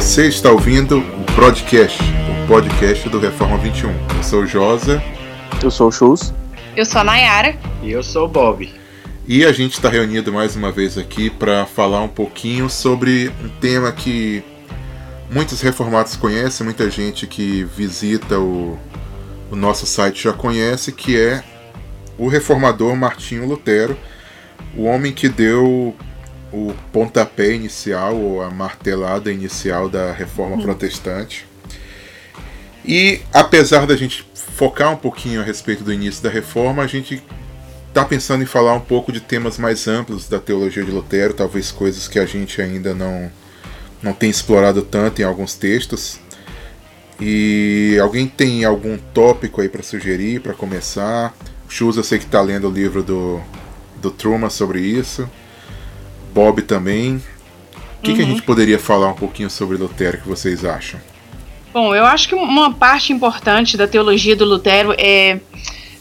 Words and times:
Você 0.00 0.28
está 0.28 0.50
ouvindo 0.50 0.98
o 0.98 1.32
Broadcast, 1.36 2.02
o 2.02 2.46
podcast 2.48 3.06
do 3.10 3.20
Reforma 3.20 3.58
21. 3.58 3.90
Eu 4.16 4.22
sou 4.24 4.40
o 4.40 4.46
Josa. 4.46 5.00
Eu 5.62 5.70
sou 5.70 5.88
o 5.88 5.92
Chus. 5.92 6.32
Eu 6.74 6.86
sou 6.86 7.02
a 7.02 7.04
Nayara. 7.04 7.54
E 7.82 7.90
eu 7.92 8.02
sou 8.02 8.24
o 8.24 8.28
Bob. 8.28 8.72
E 9.28 9.44
a 9.44 9.52
gente 9.52 9.74
está 9.74 9.90
reunido 9.90 10.32
mais 10.32 10.56
uma 10.56 10.72
vez 10.72 10.96
aqui 10.96 11.28
para 11.28 11.66
falar 11.66 12.00
um 12.00 12.08
pouquinho 12.08 12.70
sobre 12.70 13.30
um 13.44 13.50
tema 13.60 13.92
que 13.92 14.42
muitos 15.30 15.60
reformados 15.60 16.16
conhecem, 16.16 16.64
muita 16.64 16.90
gente 16.90 17.26
que 17.26 17.64
visita 17.64 18.38
o, 18.38 18.78
o 19.50 19.54
nosso 19.54 19.84
site 19.84 20.24
já 20.24 20.32
conhece, 20.32 20.92
que 20.92 21.20
é 21.20 21.44
o 22.16 22.26
reformador 22.26 22.96
Martinho 22.96 23.46
Lutero, 23.46 23.98
o 24.74 24.84
homem 24.84 25.12
que 25.12 25.28
deu 25.28 25.94
o 26.52 26.74
pontapé 26.92 27.52
inicial, 27.52 28.16
ou 28.16 28.42
a 28.42 28.50
martelada 28.50 29.32
inicial 29.32 29.88
da 29.88 30.12
reforma 30.12 30.56
uhum. 30.56 30.62
protestante. 30.62 31.46
E 32.84 33.20
apesar 33.32 33.86
da 33.86 33.96
gente 33.96 34.26
focar 34.34 34.92
um 34.92 34.96
pouquinho 34.96 35.40
a 35.40 35.44
respeito 35.44 35.84
do 35.84 35.92
início 35.92 36.22
da 36.22 36.30
reforma, 36.30 36.82
a 36.82 36.86
gente 36.86 37.22
está 37.88 38.04
pensando 38.04 38.42
em 38.42 38.46
falar 38.46 38.74
um 38.74 38.80
pouco 38.80 39.12
de 39.12 39.20
temas 39.20 39.58
mais 39.58 39.86
amplos 39.86 40.28
da 40.28 40.38
teologia 40.38 40.84
de 40.84 40.90
Lutero, 40.90 41.34
talvez 41.34 41.70
coisas 41.70 42.08
que 42.08 42.18
a 42.18 42.26
gente 42.26 42.60
ainda 42.62 42.94
não, 42.94 43.30
não 44.02 44.12
tem 44.12 44.30
explorado 44.30 44.82
tanto 44.82 45.20
em 45.20 45.24
alguns 45.24 45.54
textos. 45.54 46.18
E 47.20 47.98
alguém 48.00 48.26
tem 48.26 48.64
algum 48.64 48.96
tópico 48.96 49.60
aí 49.60 49.68
para 49.68 49.82
sugerir, 49.82 50.40
para 50.40 50.54
começar? 50.54 51.34
Chus, 51.68 51.96
eu 51.96 52.04
sei 52.04 52.18
que 52.18 52.24
está 52.24 52.40
lendo 52.40 52.68
o 52.68 52.70
livro 52.70 53.02
do, 53.02 53.40
do 54.00 54.10
Truman 54.10 54.48
sobre 54.48 54.80
isso. 54.80 55.28
Bob 56.32 56.62
também. 56.62 57.16
O 57.98 58.02
que, 58.02 58.10
uhum. 58.10 58.16
que 58.16 58.22
a 58.22 58.24
uhum. 58.24 58.30
gente 58.30 58.42
poderia 58.42 58.78
falar 58.78 59.08
um 59.08 59.14
pouquinho 59.14 59.50
sobre 59.50 59.76
Lutero 59.76 60.18
que 60.18 60.28
vocês 60.28 60.64
acham? 60.64 60.98
Bom, 61.72 61.94
eu 61.94 62.04
acho 62.04 62.28
que 62.28 62.34
uma 62.34 62.72
parte 62.72 63.12
importante 63.12 63.76
da 63.76 63.86
teologia 63.86 64.34
do 64.34 64.44
Lutero 64.44 64.94
é 64.98 65.38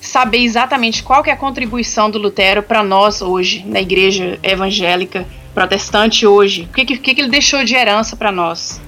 saber 0.02 0.40
exatamente 0.40 1.04
qual 1.04 1.22
que 1.22 1.30
é 1.30 1.34
a 1.34 1.38
contribuição 1.38 2.10
do 2.10 2.18
Lutero 2.18 2.64
para 2.64 2.82
nós 2.82 3.22
hoje, 3.22 3.64
na 3.68 3.80
igreja 3.80 4.40
evangélica 4.42 5.28
protestante 5.54 6.26
hoje. 6.26 6.64
O 6.64 6.74
que, 6.74 6.86
que, 6.86 6.98
que 7.14 7.22
ele 7.22 7.30
deixou 7.30 7.64
de 7.64 7.76
herança 7.76 8.16
para 8.16 8.32
nós? 8.32 8.82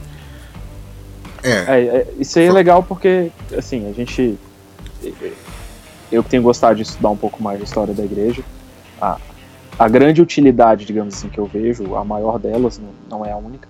É. 1.43 1.49
É, 1.51 1.81
é. 1.81 2.07
Isso 2.19 2.39
aí 2.39 2.45
é 2.45 2.51
legal 2.51 2.83
porque, 2.83 3.31
assim, 3.57 3.89
a 3.89 3.93
gente. 3.93 4.37
Eu 6.11 6.23
que 6.23 6.29
tenho 6.29 6.43
gostado 6.43 6.75
de 6.75 6.83
estudar 6.83 7.09
um 7.09 7.17
pouco 7.17 7.41
mais 7.41 7.59
a 7.59 7.63
história 7.63 7.93
da 7.93 8.03
igreja, 8.03 8.43
a, 9.01 9.17
a 9.81 9.87
grande 9.87 10.21
utilidade, 10.21 10.85
digamos 10.85 11.15
assim, 11.15 11.27
que 11.27 11.39
eu 11.39 11.45
vejo, 11.45 11.95
a 11.95 12.05
maior 12.05 12.37
delas, 12.37 12.79
não, 13.09 13.25
é 13.25 13.31
a 13.31 13.37
única, 13.37 13.67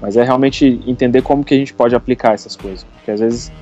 mas 0.00 0.16
é 0.16 0.24
realmente 0.24 0.80
entender 0.86 1.22
como 1.22 1.44
que 1.44 1.54
a 1.54 1.56
gente 1.56 1.72
pode 1.72 1.94
aplicar 1.94 2.34
essas 2.34 2.56
coisas. 2.56 2.84
Porque 2.84 3.10
às 3.10 3.20
vezes 3.20 3.52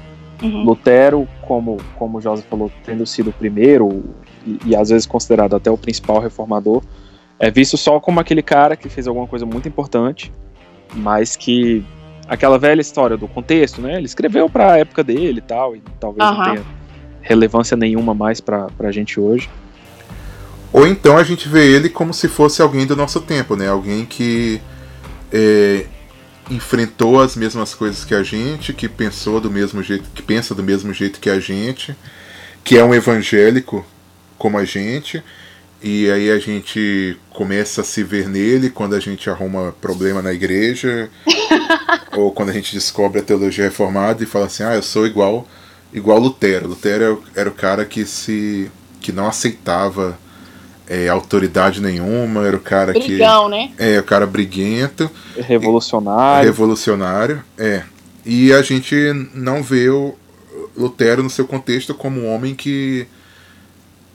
Uhum. 0.43 0.65
Lutero, 0.65 1.28
como, 1.43 1.77
como 1.97 2.17
o 2.17 2.21
José 2.23 2.43
falou, 2.48 2.73
tendo 2.83 3.05
sido 3.05 3.28
o 3.28 3.33
primeiro 3.34 4.03
e, 4.47 4.59
e, 4.65 4.75
às 4.75 4.89
vezes 4.89 5.06
considerado 5.06 5.55
até 5.55 5.71
o 5.71 5.77
principal 5.77 6.19
reformador, 6.19 6.83
é 7.39 7.51
visto 7.51 7.77
só 7.77 8.01
como 8.01 8.21
aquele 8.21 8.41
cara 8.41 8.75
que 8.75 8.89
fez 8.89 9.06
alguma 9.06 9.27
coisa 9.27 9.45
muito 9.45 9.69
importante, 9.69 10.33
mas 10.95 11.37
que 11.37 11.84
aquela 12.27 12.59
velha 12.59 12.81
história 12.81 13.19
do 13.19 13.28
contexto, 13.28 13.83
né? 13.83 13.97
Ele 13.97 14.06
escreveu 14.06 14.48
para 14.48 14.73
a 14.73 14.78
época 14.78 15.05
dele 15.05 15.41
e 15.41 15.43
tal, 15.43 15.77
e 15.77 15.83
talvez 16.01 16.27
uhum. 16.27 16.37
não 16.39 16.45
tenha 16.45 16.62
relevância 17.21 17.77
nenhuma 17.77 18.15
mais 18.15 18.41
para 18.41 18.69
a 18.78 18.91
gente 18.91 19.21
hoje. 19.21 19.50
Ou 20.72 20.86
então 20.86 21.16
a 21.16 21.25
gente 21.25 21.48
vê 21.48 21.66
ele 21.66 21.88
como 21.88 22.14
se 22.14 22.28
fosse 22.28 22.62
alguém 22.62 22.86
do 22.86 22.94
nosso 22.94 23.20
tempo, 23.20 23.56
né? 23.56 23.69
Alguém 23.69 24.06
que 24.06 24.60
é, 25.32 25.86
enfrentou 26.50 27.20
as 27.20 27.36
mesmas 27.36 27.75
coisas 27.75 28.04
que 28.04 28.14
a 28.14 28.22
gente, 28.22 28.72
que 28.72 28.88
pensou 28.88 29.41
do 29.41 29.50
mesmo 29.50 29.82
jeito, 29.82 30.08
que 30.14 30.22
pensa 30.22 30.54
do 30.54 30.62
mesmo 30.62 30.92
jeito 30.92 31.20
que 31.20 31.31
a 31.31 31.41
gente, 31.41 31.97
que 32.62 32.76
é 32.78 32.84
um 32.84 32.94
evangélico 32.94 33.84
como 34.38 34.58
a 34.58 34.64
gente, 34.64 35.22
e 35.82 36.10
aí 36.10 36.31
a 36.31 36.38
gente 36.38 37.16
começa 37.31 37.81
a 37.81 37.84
se 37.84 38.02
ver 38.02 38.28
nele 38.28 38.69
quando 38.69 38.94
a 38.94 39.00
gente 39.00 39.31
arruma 39.31 39.75
problema 39.81 40.20
na 40.20 40.32
igreja, 40.32 41.10
ou 42.16 42.32
quando 42.32 42.50
a 42.50 42.52
gente 42.52 42.75
descobre 42.75 43.20
a 43.20 43.25
teologia 43.25 43.64
reformada 43.64 44.22
e 44.22 44.26
fala 44.26 44.47
assim: 44.47 44.62
"Ah, 44.62 44.75
eu 44.75 44.82
sou 44.82 45.06
igual 45.06 45.48
igual 45.92 46.19
Lutero". 46.19 46.69
Lutero 46.69 47.22
era 47.34 47.48
o 47.48 47.54
cara 47.54 47.84
que 47.84 48.04
se 48.04 48.70
que 49.00 49.12
não 49.12 49.26
aceitava 49.26 50.19
é, 50.91 51.09
autoridade 51.09 51.81
nenhuma, 51.81 52.45
era 52.45 52.56
o 52.56 52.61
cara 52.61 52.93
Brigão, 52.93 53.45
que. 53.45 53.51
né? 53.51 53.73
É, 53.78 54.01
o 54.01 54.03
cara 54.03 54.27
briguento. 54.27 55.09
Revolucionário. 55.37 56.51
Revolucionário, 56.51 57.45
é. 57.56 57.84
E 58.27 58.53
a 58.53 58.61
gente 58.61 58.97
não 59.33 59.62
vê 59.62 59.89
o 59.89 60.17
Lutero 60.77 61.23
no 61.23 61.31
seu 61.31 61.47
contexto 61.47 61.95
como 61.95 62.23
um 62.23 62.34
homem 62.34 62.56
que 62.56 63.06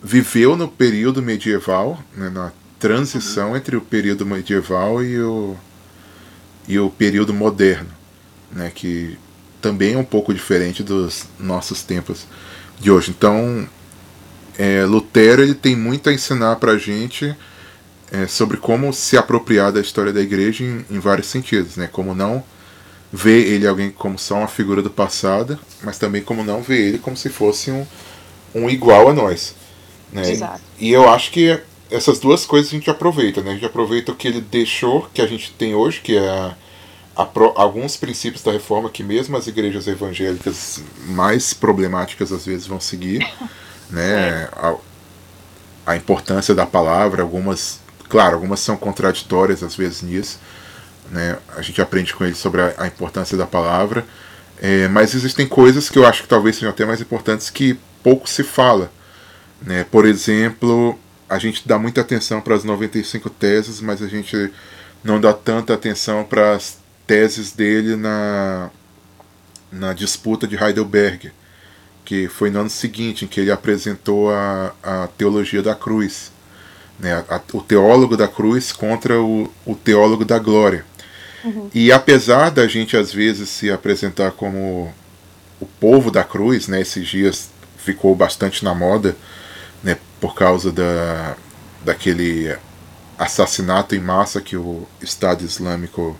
viveu 0.03 0.58
no 0.58 0.68
período 0.68 1.22
medieval, 1.22 1.97
né, 2.14 2.30
na 2.30 2.52
transição 2.78 3.52
uhum. 3.52 3.56
entre 3.56 3.78
o 3.78 3.81
período 3.81 4.25
medieval 4.25 5.02
e 5.02 5.18
o, 5.22 5.56
e 6.68 6.78
o 6.78 6.90
período 6.90 7.34
moderno, 7.34 7.90
né, 8.52 8.69
que 8.75 9.18
também 9.62 9.94
é 9.94 9.97
um 9.97 10.03
pouco 10.03 10.34
diferente 10.34 10.84
dos 10.84 11.24
nossos 11.40 11.84
tempos 11.84 12.28
de 12.80 12.91
hoje. 12.91 13.12
Então, 13.18 13.66
é, 14.57 14.85
Lutero 14.85 15.41
ele 15.41 15.55
tem 15.55 15.75
muito 15.75 16.09
a 16.09 16.13
ensinar 16.13 16.55
para 16.57 16.73
a 16.73 16.77
gente 16.77 17.35
é, 18.11 18.27
sobre 18.27 18.57
como 18.57 18.93
se 18.93 19.17
apropriar 19.17 19.71
da 19.71 19.81
história 19.81 20.13
da 20.13 20.21
igreja 20.21 20.63
em, 20.63 20.85
em, 20.89 20.99
vários 20.99 21.27
sentidos, 21.27 21.75
né? 21.75 21.88
Como 21.91 22.13
não 22.13 22.43
ver 23.11 23.47
ele 23.47 23.67
alguém 23.67 23.91
como 23.91 24.17
só 24.17 24.35
uma 24.35 24.47
figura 24.47 24.81
do 24.81 24.89
passado, 24.89 25.59
mas 25.83 25.97
também 25.97 26.21
como 26.21 26.43
não 26.43 26.61
ver 26.61 26.79
ele 26.79 26.99
como 26.99 27.16
se 27.16 27.29
fosse 27.29 27.71
um, 27.71 27.85
um 28.53 28.69
igual 28.69 29.09
a 29.09 29.13
nós. 29.13 29.55
Né? 30.11 30.31
Exato. 30.31 30.61
E 30.79 30.91
eu 30.91 31.09
acho 31.09 31.31
que 31.31 31.59
essas 31.89 32.19
duas 32.19 32.45
coisas 32.45 32.72
a 32.72 32.75
gente 32.75 32.89
aproveita, 32.89 33.41
né? 33.41 33.51
A 33.51 33.53
gente 33.53 33.66
aproveita 33.66 34.11
o 34.11 34.16
que 34.16 34.27
ele 34.27 34.41
deixou, 34.41 35.09
que 35.13 35.22
a 35.22 35.27
gente 35.27 35.51
tem 35.53 35.75
hoje, 35.75 36.01
que 36.01 36.17
é 36.17 36.27
a, 36.27 36.55
a 37.16 37.25
pro, 37.25 37.53
alguns 37.55 37.97
princípios 37.97 38.43
da 38.43 38.51
reforma 38.51 38.89
que 38.89 39.03
mesmo 39.03 39.35
as 39.35 39.47
igrejas 39.47 39.87
evangélicas 39.87 40.81
mais 41.07 41.53
problemáticas 41.53 42.31
às 42.31 42.45
vezes 42.45 42.67
vão 42.67 42.79
seguir. 42.79 43.25
né? 43.90 44.50
A, 44.53 44.75
a, 45.85 45.96
importância 45.96 46.53
da 46.56 46.66
palavra, 46.66 47.22
algumas, 47.22 47.79
claro, 48.09 48.35
algumas 48.35 48.59
são 48.59 48.75
contraditórias 48.75 49.63
às 49.63 49.75
vezes 49.75 50.01
nisso, 50.01 50.40
né? 51.12 51.38
A 51.56 51.62
gente 51.62 51.81
aprende 51.81 52.13
com 52.13 52.23
ele 52.25 52.35
sobre 52.35 52.62
a, 52.62 52.73
a 52.78 52.88
importância 52.88 53.38
da 53.38 53.46
palavra, 53.46 54.06
é, 54.62 54.88
mas 54.88 55.13
existem 55.13 55.47
coisas 55.47 55.90
que 55.90 56.00
eu 56.00 56.06
acho 56.06 56.23
que 56.23 56.29
talvez 56.29 56.56
sejam 56.56 56.69
até 56.69 56.85
mais 56.85 57.01
importantes 57.01 57.50
que 57.50 57.78
pouco 58.03 58.29
se 58.29 58.44
fala, 58.44 58.91
né? 59.62 59.85
Por 59.91 60.06
exemplo, 60.06 60.97
a 61.29 61.38
gente 61.38 61.67
dá 61.67 61.78
muita 61.78 62.02
atenção 62.02 62.41
para 62.41 62.56
as 62.56 62.63
95 62.63 63.29
teses, 63.29 63.81
mas 63.81 64.02
a 64.02 64.07
gente 64.07 64.52
não 65.03 65.19
dá 65.19 65.34
tanta 65.34 65.73
atenção 65.73 66.23
para 66.23 66.56
as 66.56 66.78
teses 67.06 67.52
dele 67.52 67.96
na, 67.96 68.69
na 69.72 69.94
disputa 69.94 70.47
de 70.47 70.56
Heidelberg 70.56 71.31
que 72.05 72.27
foi 72.29 72.51
no 72.51 72.59
ano 72.61 72.69
seguinte 72.69 73.25
em 73.25 73.27
que 73.27 73.41
ele 73.41 73.51
apresentou 73.51 74.31
a, 74.31 74.73
a 74.83 75.07
teologia 75.17 75.63
da 75.63 75.73
cruz, 75.73 76.31
né, 76.99 77.25
a, 77.27 77.41
o 77.51 77.61
teólogo 77.61 78.16
da 78.16 78.27
cruz 78.27 78.71
contra 78.71 79.19
o, 79.19 79.51
o 79.66 79.75
teólogo 79.75 80.23
da 80.23 80.37
glória. 80.37 80.85
Uhum. 81.43 81.69
E 81.73 81.91
apesar 81.91 82.52
da 82.52 82.67
gente 82.67 82.96
às 82.96 83.11
vezes 83.11 83.49
se 83.49 83.72
apresentar 83.72 84.31
como 84.31 84.93
o 85.59 85.66
povo 85.66 86.11
da 86.11 86.23
cruz, 86.23 86.67
né, 86.67 86.79
esses 86.79 87.07
dias 87.07 87.49
ficou 87.78 88.16
bastante 88.16 88.63
na 88.63 88.73
moda, 88.73 89.17
né, 89.84 89.97
por 90.22 90.35
causa 90.35 90.72
da, 90.72 91.35
daquele 91.84 92.55
assassinato 93.17 93.96
em 93.96 93.99
massa 93.99 94.41
que 94.41 94.55
o 94.55 94.87
Estado 95.01 95.43
Islâmico 95.43 96.17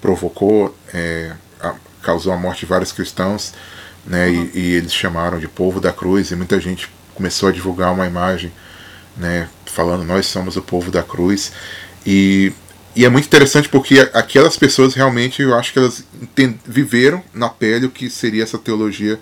provocou, 0.00 0.74
é, 0.92 1.32
a, 1.60 1.74
causou 2.02 2.32
a 2.32 2.36
morte 2.36 2.60
de 2.60 2.66
vários 2.66 2.92
cristãos 2.92 3.52
né? 4.06 4.28
Uhum. 4.28 4.50
E, 4.54 4.58
e, 4.58 4.74
eles 4.74 4.92
chamaram 4.92 5.38
de 5.38 5.48
povo 5.48 5.80
da 5.80 5.92
cruz 5.92 6.30
e 6.30 6.36
muita 6.36 6.60
gente 6.60 6.88
começou 7.14 7.48
a 7.48 7.52
divulgar 7.52 7.92
uma 7.92 8.06
imagem, 8.06 8.52
né? 9.16 9.48
Falando 9.66 10.04
nós 10.04 10.26
somos 10.26 10.56
o 10.56 10.62
povo 10.62 10.90
da 10.90 11.02
cruz 11.02 11.52
e 12.06 12.52
e 12.94 13.06
é 13.06 13.08
muito 13.08 13.24
interessante 13.24 13.70
porque 13.70 14.00
aquelas 14.12 14.56
pessoas 14.56 14.94
realmente, 14.94 15.40
eu 15.40 15.54
acho 15.54 15.72
que 15.72 15.78
elas 15.78 16.04
viveram 16.66 17.22
na 17.32 17.48
pele 17.48 17.86
o 17.86 17.90
que 17.90 18.10
seria 18.10 18.42
essa 18.42 18.58
teologia 18.58 19.18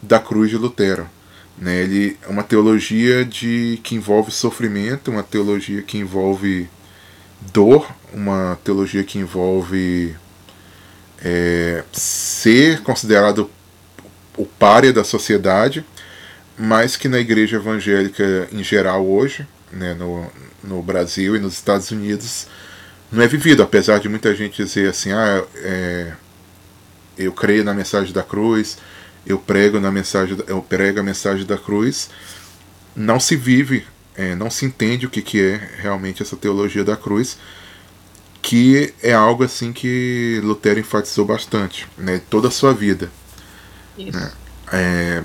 da 0.00 0.20
cruz 0.20 0.48
de 0.48 0.56
Lutero. 0.56 1.08
Né? 1.58 1.82
Ele 1.82 2.16
é 2.22 2.28
uma 2.28 2.44
teologia 2.44 3.24
de 3.24 3.80
que 3.82 3.96
envolve 3.96 4.30
sofrimento, 4.30 5.10
uma 5.10 5.24
teologia 5.24 5.82
que 5.82 5.98
envolve 5.98 6.68
dor, 7.52 7.90
uma 8.12 8.56
teologia 8.62 9.02
que 9.02 9.18
envolve 9.18 10.14
é, 11.20 11.82
ser 11.92 12.82
considerado 12.82 13.50
o 14.40 14.46
párea 14.46 14.92
da 14.92 15.04
sociedade, 15.04 15.84
mas 16.58 16.96
que 16.96 17.08
na 17.08 17.18
igreja 17.18 17.56
evangélica 17.56 18.48
em 18.50 18.64
geral 18.64 19.06
hoje, 19.06 19.46
né, 19.70 19.94
no, 19.94 20.30
no 20.64 20.82
Brasil 20.82 21.36
e 21.36 21.38
nos 21.38 21.54
Estados 21.54 21.90
Unidos, 21.90 22.46
não 23.12 23.22
é 23.22 23.26
vivido, 23.26 23.62
apesar 23.62 23.98
de 23.98 24.08
muita 24.08 24.34
gente 24.34 24.62
dizer 24.62 24.88
assim, 24.88 25.12
ah, 25.12 25.44
é, 25.56 26.12
eu 27.18 27.32
creio 27.32 27.64
na 27.64 27.74
mensagem 27.74 28.12
da 28.12 28.22
cruz, 28.22 28.78
eu 29.26 29.38
prego 29.38 29.78
na 29.78 29.90
mensagem, 29.90 30.38
eu 30.46 30.62
prego 30.62 31.00
a 31.00 31.02
mensagem 31.02 31.44
da 31.44 31.58
cruz, 31.58 32.08
não 32.96 33.20
se 33.20 33.36
vive, 33.36 33.84
é, 34.16 34.34
não 34.34 34.50
se 34.50 34.64
entende 34.64 35.06
o 35.06 35.10
que, 35.10 35.20
que 35.20 35.42
é 35.42 35.70
realmente 35.78 36.22
essa 36.22 36.36
teologia 36.36 36.84
da 36.84 36.96
cruz, 36.96 37.36
que 38.40 38.94
é 39.02 39.12
algo 39.12 39.44
assim 39.44 39.70
que 39.70 40.40
Lutero 40.42 40.80
enfatizou 40.80 41.26
bastante, 41.26 41.86
né, 41.98 42.22
toda 42.30 42.48
a 42.48 42.50
sua 42.50 42.72
vida, 42.72 43.10
né, 44.04 44.32
é, 44.72 45.22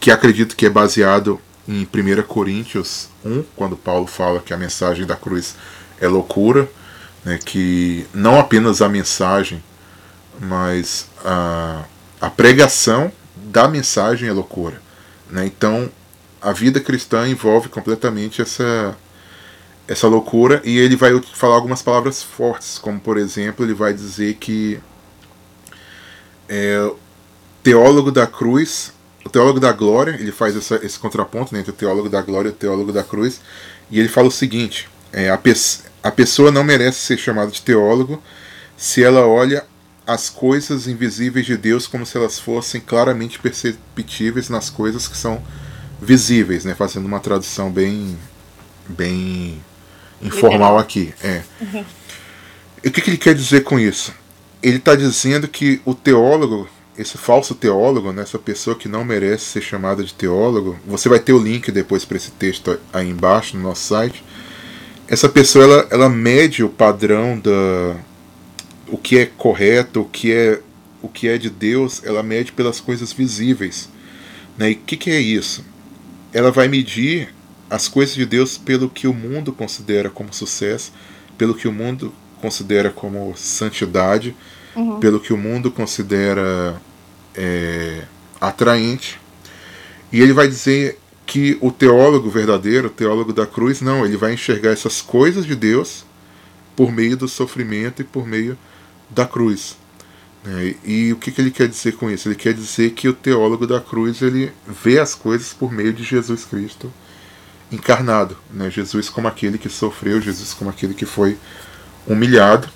que 0.00 0.10
acredito 0.10 0.56
que 0.56 0.66
é 0.66 0.70
baseado 0.70 1.40
em 1.68 1.82
1 1.82 2.22
Coríntios 2.22 3.08
1, 3.24 3.44
quando 3.54 3.76
Paulo 3.76 4.06
fala 4.06 4.40
que 4.40 4.52
a 4.52 4.56
mensagem 4.56 5.06
da 5.06 5.14
cruz 5.14 5.54
é 6.00 6.08
loucura, 6.08 6.68
né, 7.24 7.38
que 7.44 8.06
não 8.14 8.40
apenas 8.40 8.80
a 8.80 8.88
mensagem, 8.88 9.62
mas 10.40 11.08
a, 11.24 11.84
a 12.20 12.30
pregação 12.30 13.12
da 13.36 13.68
mensagem 13.68 14.28
é 14.28 14.32
loucura. 14.32 14.80
Né? 15.28 15.46
Então, 15.46 15.90
a 16.40 16.52
vida 16.52 16.80
cristã 16.80 17.28
envolve 17.28 17.68
completamente 17.68 18.40
essa, 18.40 18.96
essa 19.86 20.08
loucura 20.08 20.62
e 20.64 20.78
ele 20.78 20.96
vai 20.96 21.20
falar 21.34 21.54
algumas 21.56 21.82
palavras 21.82 22.22
fortes, 22.22 22.78
como 22.78 22.98
por 22.98 23.18
exemplo, 23.18 23.64
ele 23.64 23.74
vai 23.74 23.92
dizer 23.92 24.34
que 24.34 24.80
é, 26.48 26.90
teólogo 27.62 28.10
da 28.10 28.26
cruz, 28.26 28.92
o 29.24 29.28
teólogo 29.28 29.60
da 29.60 29.72
glória, 29.72 30.16
ele 30.18 30.32
faz 30.32 30.56
essa, 30.56 30.80
esse 30.84 30.98
contraponto 30.98 31.52
né, 31.52 31.60
entre 31.60 31.72
o 31.72 31.74
teólogo 31.74 32.08
da 32.08 32.22
glória 32.22 32.48
e 32.48 32.52
o 32.52 32.54
teólogo 32.54 32.92
da 32.92 33.02
cruz, 33.02 33.40
e 33.90 33.98
ele 33.98 34.08
fala 34.08 34.28
o 34.28 34.32
seguinte: 34.32 34.88
é, 35.12 35.30
a, 35.30 35.38
pe 35.38 35.52
a 36.02 36.10
pessoa 36.10 36.50
não 36.50 36.64
merece 36.64 36.98
ser 37.00 37.18
chamada 37.18 37.50
de 37.50 37.60
teólogo 37.60 38.22
se 38.76 39.02
ela 39.02 39.26
olha 39.26 39.64
as 40.06 40.30
coisas 40.30 40.88
invisíveis 40.88 41.46
de 41.46 41.56
Deus 41.56 41.86
como 41.86 42.04
se 42.06 42.16
elas 42.16 42.38
fossem 42.38 42.80
claramente 42.80 43.38
perceptíveis 43.38 44.48
nas 44.48 44.70
coisas 44.70 45.06
que 45.06 45.16
são 45.16 45.42
visíveis, 46.00 46.64
né? 46.64 46.74
Fazendo 46.74 47.06
uma 47.06 47.20
tradução 47.20 47.70
bem, 47.70 48.18
bem 48.88 49.62
informal 50.22 50.78
aqui. 50.78 51.14
É. 51.22 51.42
Uhum. 51.60 51.84
O 52.84 52.90
que, 52.90 53.00
que 53.02 53.10
ele 53.10 53.18
quer 53.18 53.34
dizer 53.34 53.62
com 53.62 53.78
isso? 53.78 54.12
Ele 54.62 54.78
está 54.78 54.94
dizendo 54.94 55.46
que 55.46 55.80
o 55.84 55.94
teólogo, 55.94 56.68
esse 56.98 57.16
falso 57.16 57.54
teólogo, 57.54 58.12
né, 58.12 58.22
essa 58.22 58.38
pessoa 58.38 58.76
que 58.76 58.88
não 58.88 59.04
merece 59.04 59.44
ser 59.44 59.62
chamada 59.62 60.04
de 60.04 60.12
teólogo, 60.12 60.78
você 60.86 61.08
vai 61.08 61.18
ter 61.18 61.32
o 61.32 61.38
link 61.38 61.70
depois 61.70 62.04
para 62.04 62.16
esse 62.16 62.30
texto 62.32 62.78
aí 62.92 63.08
embaixo 63.08 63.56
no 63.56 63.62
nosso 63.62 63.82
site 63.82 64.22
essa 65.10 65.28
pessoa 65.28 65.64
ela, 65.64 65.88
ela 65.90 66.08
mede 66.08 66.62
o 66.62 66.68
padrão 66.68 67.36
da 67.36 67.96
o 68.86 68.96
que 68.96 69.18
é 69.18 69.26
correto, 69.26 70.02
o 70.02 70.04
que 70.04 70.32
é 70.32 70.60
o 71.02 71.08
que 71.08 71.26
é 71.26 71.36
de 71.36 71.50
Deus, 71.50 72.00
ela 72.04 72.22
mede 72.22 72.52
pelas 72.52 72.78
coisas 72.78 73.12
visíveis. 73.12 73.88
Né? 74.56 74.70
E 74.70 74.74
o 74.74 74.76
que, 74.76 74.96
que 74.96 75.10
é 75.10 75.18
isso? 75.18 75.64
Ela 76.32 76.52
vai 76.52 76.68
medir 76.68 77.34
as 77.68 77.88
coisas 77.88 78.14
de 78.14 78.24
Deus 78.24 78.56
pelo 78.56 78.88
que 78.88 79.08
o 79.08 79.14
mundo 79.14 79.52
considera 79.52 80.10
como 80.10 80.32
sucesso, 80.32 80.92
pelo 81.36 81.54
que 81.54 81.66
o 81.66 81.72
mundo 81.72 82.14
considera 82.40 82.90
como 82.90 83.34
santidade, 83.36 84.36
uhum. 84.74 85.00
pelo 85.00 85.20
que 85.20 85.32
o 85.32 85.36
mundo 85.36 85.70
considera 85.70 86.80
é, 87.34 88.04
atraente. 88.40 89.20
E 90.12 90.20
ele 90.20 90.32
vai 90.32 90.48
dizer 90.48 90.98
que 91.26 91.56
o 91.60 91.70
teólogo 91.70 92.28
verdadeiro, 92.28 92.88
o 92.88 92.90
teólogo 92.90 93.32
da 93.32 93.46
cruz, 93.46 93.80
não, 93.80 94.04
ele 94.04 94.16
vai 94.16 94.34
enxergar 94.34 94.70
essas 94.70 95.00
coisas 95.00 95.46
de 95.46 95.54
Deus 95.54 96.04
por 96.74 96.90
meio 96.90 97.16
do 97.16 97.28
sofrimento 97.28 98.02
e 98.02 98.04
por 98.04 98.26
meio 98.26 98.58
da 99.08 99.26
cruz. 99.26 99.76
Né? 100.44 100.74
E 100.84 101.12
o 101.12 101.16
que, 101.16 101.30
que 101.30 101.40
ele 101.40 101.50
quer 101.50 101.68
dizer 101.68 101.92
com 101.92 102.10
isso? 102.10 102.28
Ele 102.28 102.34
quer 102.34 102.54
dizer 102.54 102.90
que 102.90 103.08
o 103.08 103.12
teólogo 103.12 103.66
da 103.66 103.80
cruz 103.80 104.22
ele 104.22 104.52
vê 104.66 104.98
as 104.98 105.14
coisas 105.14 105.52
por 105.52 105.70
meio 105.70 105.92
de 105.92 106.02
Jesus 106.02 106.44
Cristo 106.44 106.92
encarnado, 107.70 108.36
né? 108.50 108.68
Jesus 108.68 109.08
como 109.08 109.28
aquele 109.28 109.56
que 109.56 109.68
sofreu, 109.68 110.20
Jesus 110.20 110.52
como 110.52 110.70
aquele 110.70 110.94
que 110.94 111.06
foi 111.06 111.38
humilhado. 112.06 112.68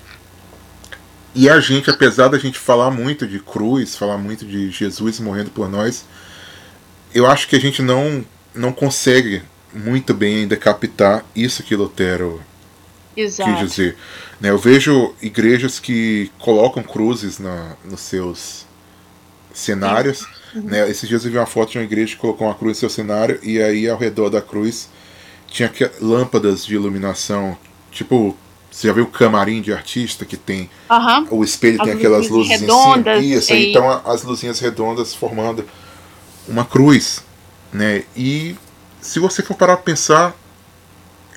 E 1.35 1.49
a 1.49 1.59
gente, 1.59 1.89
apesar 1.89 2.29
da 2.29 2.39
gente 2.39 2.57
falar 2.57 2.89
muito 2.89 3.27
de 3.27 3.39
cruz, 3.39 3.95
falar 3.95 4.17
muito 4.17 4.45
de 4.45 4.71
Jesus 4.71 5.19
morrendo 5.19 5.51
por 5.51 5.69
nós, 5.69 6.05
eu 7.13 7.27
acho 7.27 7.47
que 7.47 7.55
a 7.55 7.59
gente 7.59 7.81
não 7.81 8.25
não 8.53 8.71
consegue 8.71 9.41
muito 9.73 10.13
bem 10.13 10.37
ainda 10.37 10.55
captar 10.55 11.25
isso 11.35 11.61
que 11.61 11.75
Lutero 11.75 12.41
Exato. 13.17 13.51
quis 13.51 13.69
dizer. 13.69 13.97
Né, 14.39 14.49
eu 14.49 14.57
vejo 14.57 15.13
igrejas 15.21 15.77
que 15.77 16.31
colocam 16.39 16.81
cruzes 16.81 17.37
na, 17.37 17.75
nos 17.83 17.99
seus 17.99 18.65
cenários. 19.53 20.25
Uhum. 20.53 20.61
Né, 20.61 20.89
esses 20.89 21.07
dias 21.07 21.25
eu 21.25 21.31
vi 21.31 21.37
uma 21.37 21.45
foto 21.45 21.73
de 21.73 21.77
uma 21.77 21.83
igreja 21.83 22.15
que 22.15 22.21
colocou 22.21 22.47
uma 22.47 22.55
cruz 22.55 22.77
no 22.77 22.79
seu 22.79 22.89
cenário 22.89 23.37
e 23.43 23.61
aí 23.61 23.89
ao 23.89 23.97
redor 23.97 24.29
da 24.29 24.41
cruz 24.41 24.89
tinha 25.47 25.71
lâmpadas 26.01 26.65
de 26.65 26.75
iluminação, 26.75 27.57
tipo 27.91 28.37
você 28.75 28.87
já 28.87 28.93
viu 28.93 29.05
o 29.05 29.07
camarim 29.07 29.61
de 29.61 29.71
artista 29.71 30.25
que 30.25 30.35
tem 30.35 30.69
uhum. 30.91 31.27
o 31.39 31.43
espelho 31.45 31.81
as 31.81 31.87
tem 31.87 31.95
aquelas 31.95 32.27
luzes 32.27 32.59
redondas, 32.59 33.19
em 33.19 33.21
cima, 33.21 33.37
isso, 33.37 33.53
e... 33.53 33.69
então 33.69 34.01
as 34.05 34.21
luzinhas 34.21 34.59
redondas 34.59 35.15
formando 35.15 35.65
uma 36.45 36.65
cruz. 36.65 37.23
Né? 37.71 38.03
E 38.17 38.53
se 38.99 39.17
você 39.17 39.41
for 39.41 39.55
parar 39.55 39.77
para 39.77 39.85
pensar, 39.85 40.35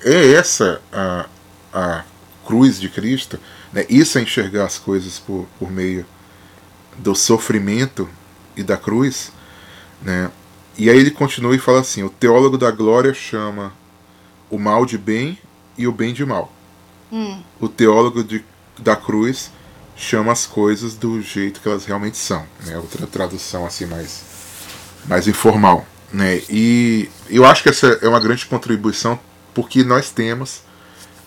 é 0.03 0.33
essa 0.33 0.81
a, 0.91 1.27
a 1.73 2.03
cruz 2.45 2.77
de 2.77 2.89
Cristo, 2.89 3.39
né? 3.71 3.85
isso 3.89 4.17
é 4.17 4.21
enxergar 4.21 4.65
as 4.65 4.77
coisas 4.77 5.17
por, 5.17 5.47
por 5.57 5.71
meio 5.71 6.05
do 6.97 7.15
sofrimento 7.15 8.09
e 8.53 8.63
da 8.63 8.75
cruz. 8.75 9.31
Né? 10.01 10.29
E 10.77 10.89
aí 10.89 10.97
ele 10.97 11.11
continua 11.11 11.55
e 11.55 11.59
fala 11.59 11.79
assim: 11.79 12.03
o 12.03 12.09
teólogo 12.09 12.57
da 12.57 12.69
glória 12.69 13.13
chama 13.13 13.71
o 14.49 14.59
mal 14.59 14.85
de 14.85 14.97
bem 14.97 15.39
e 15.77 15.87
o 15.87 15.91
bem 15.93 16.13
de 16.13 16.25
mal. 16.25 16.58
Hum. 17.11 17.41
O 17.59 17.67
teólogo 17.67 18.23
de, 18.23 18.43
da 18.77 18.95
cruz 18.95 19.51
chama 19.95 20.31
as 20.31 20.45
coisas 20.45 20.95
do 20.95 21.21
jeito 21.21 21.59
que 21.59 21.67
elas 21.67 21.85
realmente 21.85 22.17
são. 22.17 22.45
Né? 22.65 22.77
Outra 22.77 23.05
tradução 23.05 23.65
assim 23.65 23.85
mais, 23.85 24.23
mais 25.05 25.27
informal. 25.27 25.85
Né? 26.11 26.41
E 26.49 27.09
eu 27.29 27.45
acho 27.45 27.63
que 27.63 27.69
essa 27.69 27.87
é 28.01 28.07
uma 28.07 28.19
grande 28.19 28.45
contribuição 28.45 29.19
porque 29.53 29.83
nós 29.83 30.09
temos 30.09 30.61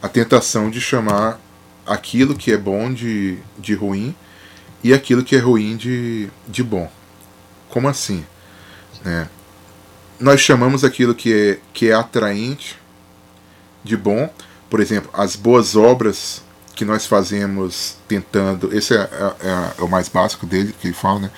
a 0.02 0.08
tentação 0.08 0.70
de 0.70 0.80
chamar 0.80 1.38
aquilo 1.86 2.34
que 2.34 2.52
é 2.52 2.56
bom 2.56 2.92
de, 2.92 3.38
de 3.58 3.74
ruim 3.74 4.14
e 4.82 4.92
aquilo 4.92 5.22
que 5.22 5.36
é 5.36 5.38
ruim 5.38 5.76
de, 5.76 6.28
de 6.48 6.62
bom. 6.62 6.90
Como 7.68 7.88
assim? 7.88 8.24
Né? 9.04 9.28
Nós 10.18 10.40
chamamos 10.40 10.84
aquilo 10.84 11.14
que 11.14 11.32
é, 11.32 11.58
que 11.72 11.88
é 11.88 11.94
atraente 11.94 12.78
de 13.84 13.96
bom, 13.96 14.32
por 14.72 14.80
exemplo, 14.80 15.10
as 15.12 15.36
boas 15.36 15.76
obras 15.76 16.42
que 16.74 16.82
nós 16.82 17.04
fazemos 17.04 17.96
tentando. 18.08 18.74
Esse 18.74 18.96
é, 18.96 19.00
é, 19.02 19.74
é 19.78 19.82
o 19.82 19.86
mais 19.86 20.08
básico 20.08 20.46
dele 20.46 20.74
que 20.80 20.86
ele 20.86 20.94
fala, 20.94 21.20
né? 21.20 21.30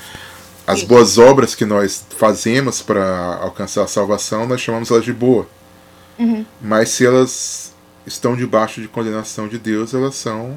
as 0.65 0.85
boas 0.85 1.19
obras 1.19 1.53
que 1.53 1.65
nós 1.65 2.05
fazemos 2.17 2.81
para 2.81 3.35
alcançar 3.43 3.83
a 3.83 3.89
salvação, 3.89 4.47
nós 4.47 4.61
chamamos 4.61 4.89
elas 4.89 5.05
de 5.05 5.13
boa. 5.13 5.49
Uhum. 6.17 6.47
Mas 6.63 6.91
se 6.91 7.05
elas 7.05 7.75
estão 8.07 8.37
debaixo 8.37 8.81
de 8.81 8.87
condenação 8.87 9.49
de 9.49 9.59
Deus, 9.59 9.93
elas 9.95 10.15
são 10.15 10.57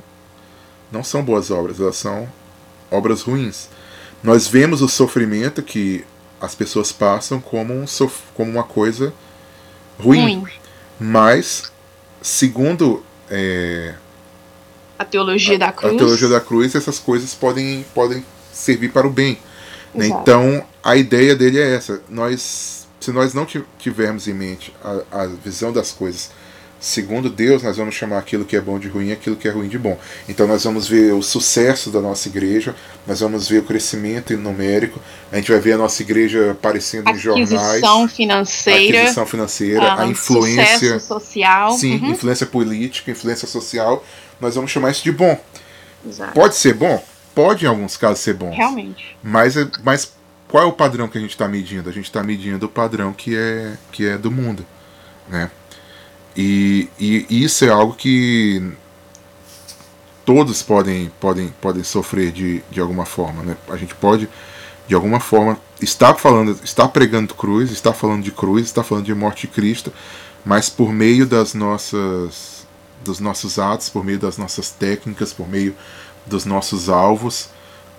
não 0.91 1.03
são 1.03 1.23
boas 1.23 1.49
obras, 1.49 1.79
elas 1.79 1.95
são 1.97 2.29
obras 2.91 3.23
ruins. 3.23 3.69
Nós 4.21 4.47
vemos 4.47 4.83
o 4.83 4.87
sofrimento 4.87 5.63
que 5.63 6.05
as 6.39 6.53
pessoas 6.53 6.91
passam 6.91 7.39
como, 7.39 7.73
um 7.73 7.85
como 8.35 8.51
uma 8.51 8.63
coisa 8.63 9.11
ruim. 9.99 10.41
ruim. 10.41 10.53
Mas, 10.99 11.71
segundo 12.27 13.01
é, 13.29 13.95
a 14.99 15.05
teologia 15.05 15.57
da 15.57 15.71
cruz, 15.71 15.93
a 15.93 15.97
teologia 15.97 16.27
da 16.27 16.41
cruz, 16.41 16.75
essas 16.75 16.99
coisas 16.99 17.33
podem, 17.33 17.85
podem 17.93 18.25
servir 18.51 18.91
para 18.91 19.07
o 19.07 19.09
bem. 19.09 19.37
Né? 19.93 20.07
Então, 20.07 20.65
a 20.83 20.97
ideia 20.97 21.35
dele 21.35 21.57
é 21.57 21.75
essa. 21.75 22.01
Nós, 22.09 22.85
se 22.99 23.11
nós 23.13 23.33
não 23.33 23.47
tivermos 23.79 24.27
em 24.27 24.33
mente 24.33 24.75
a, 24.83 25.23
a 25.23 25.27
visão 25.27 25.71
das 25.71 25.91
coisas 25.91 26.31
segundo 26.79 27.29
Deus, 27.29 27.63
nós 27.63 27.77
vamos 27.77 27.95
chamar 27.95 28.19
aquilo 28.19 28.45
que 28.45 28.55
é 28.55 28.61
bom 28.61 28.77
de 28.79 28.87
ruim, 28.87 29.11
aquilo 29.11 29.35
que 29.35 29.47
é 29.47 29.51
ruim 29.51 29.67
de 29.67 29.77
bom. 29.77 29.97
Então 30.27 30.47
nós 30.47 30.63
vamos 30.63 30.87
ver 30.87 31.13
o 31.13 31.21
sucesso 31.21 31.89
da 31.89 32.01
nossa 32.01 32.27
igreja, 32.27 32.75
nós 33.05 33.19
vamos 33.19 33.47
ver 33.47 33.59
o 33.59 33.63
crescimento 33.63 34.35
numérico, 34.37 34.99
a 35.31 35.37
gente 35.37 35.51
vai 35.51 35.59
ver 35.59 35.73
a 35.73 35.77
nossa 35.77 36.01
igreja 36.01 36.51
aparecendo 36.51 37.07
aquisição 37.07 37.37
em 37.37 37.45
jornais. 37.45 37.69
Aquisição 37.69 38.07
financeira. 38.07 38.99
Aquisição 38.99 39.25
financeira, 39.25 40.01
a 40.01 40.05
influência. 40.05 40.99
social. 40.99 41.73
Sim, 41.73 41.97
uhum. 41.97 42.11
influência 42.11 42.45
política, 42.45 43.11
influência 43.11 43.47
social. 43.47 44.03
Nós 44.39 44.55
vamos 44.55 44.71
chamar 44.71 44.91
isso 44.91 45.03
de 45.03 45.11
bom. 45.11 45.39
Exato. 46.05 46.33
Pode 46.33 46.55
ser 46.55 46.73
bom? 46.73 47.03
pode 47.37 47.65
em 47.65 47.67
alguns 47.67 47.95
casos 47.95 48.19
ser 48.19 48.33
bom. 48.33 48.49
Realmente. 48.49 49.15
Mas, 49.21 49.55
é, 49.55 49.67
mas 49.83 50.11
qual 50.47 50.63
é 50.63 50.65
o 50.65 50.71
padrão 50.71 51.07
que 51.07 51.19
a 51.19 51.21
gente 51.21 51.29
está 51.29 51.47
medindo? 51.47 51.87
A 51.87 51.93
gente 51.93 52.05
está 52.05 52.23
medindo 52.23 52.65
o 52.65 52.69
padrão 52.69 53.13
que 53.13 53.37
é, 53.37 53.77
que 53.91 54.07
é 54.07 54.17
do 54.17 54.31
mundo. 54.31 54.65
Né? 55.29 55.51
E, 56.37 56.87
e 56.99 57.43
isso 57.43 57.65
é 57.65 57.69
algo 57.69 57.93
que 57.93 58.61
todos 60.23 60.61
podem, 60.61 61.09
podem, 61.19 61.51
podem 61.59 61.83
sofrer 61.83 62.31
de, 62.31 62.61
de 62.69 62.79
alguma 62.79 63.05
forma. 63.05 63.41
Né? 63.41 63.57
A 63.69 63.77
gente 63.77 63.95
pode, 63.95 64.29
de 64.87 64.93
alguma 64.93 65.19
forma, 65.19 65.57
estar 65.81 66.13
falando, 66.15 66.59
estar 66.63 66.89
pregando 66.89 67.33
cruz, 67.33 67.71
estar 67.71 67.93
falando 67.93 68.23
de 68.23 68.31
cruz, 68.31 68.65
estar 68.65 68.83
falando 68.83 69.05
de 69.05 69.15
morte 69.15 69.47
de 69.47 69.53
Cristo, 69.53 69.91
mas 70.45 70.69
por 70.69 70.91
meio 70.91 71.25
das 71.25 71.53
nossas 71.53 72.57
dos 73.03 73.19
nossos 73.19 73.57
atos, 73.57 73.89
por 73.89 74.03
meio 74.03 74.19
das 74.19 74.37
nossas 74.37 74.69
técnicas, 74.69 75.31
por 75.31 75.47
meio 75.47 75.73
dos 76.25 76.45
nossos 76.45 76.89
alvos, 76.89 77.49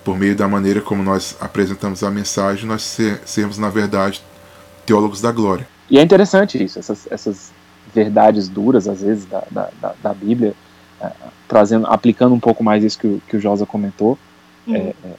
por 0.03 0.17
meio 0.17 0.35
da 0.35 0.47
maneira 0.47 0.81
como 0.81 1.01
nós 1.01 1.35
apresentamos 1.39 2.03
a 2.03 2.11
mensagem, 2.11 2.65
nós 2.65 2.83
ser, 2.83 3.21
sermos, 3.25 3.57
na 3.57 3.69
verdade, 3.69 4.21
teólogos 4.85 5.19
da 5.19 5.31
glória. 5.31 5.67
E 5.89 5.97
é 5.97 6.01
interessante 6.01 6.63
isso, 6.63 6.77
essas, 6.77 7.07
essas 7.09 7.51
verdades 7.93 8.47
duras, 8.47 8.87
às 8.87 9.01
vezes, 9.01 9.25
da, 9.25 9.43
da, 9.51 9.93
da, 10.01 10.13
Bíblia, 10.13 10.53
é, 11.01 11.11
trazendo, 11.47 11.87
aplicando 11.87 12.33
um 12.35 12.39
pouco 12.39 12.63
mais 12.63 12.83
isso 12.83 12.99
que 12.99 13.07
o, 13.07 13.21
que 13.27 13.37
o 13.37 13.39
Josa 13.39 13.65
comentou. 13.65 14.17
Uhum. 14.67 14.75
É, 14.75 14.93
é, 15.03 15.13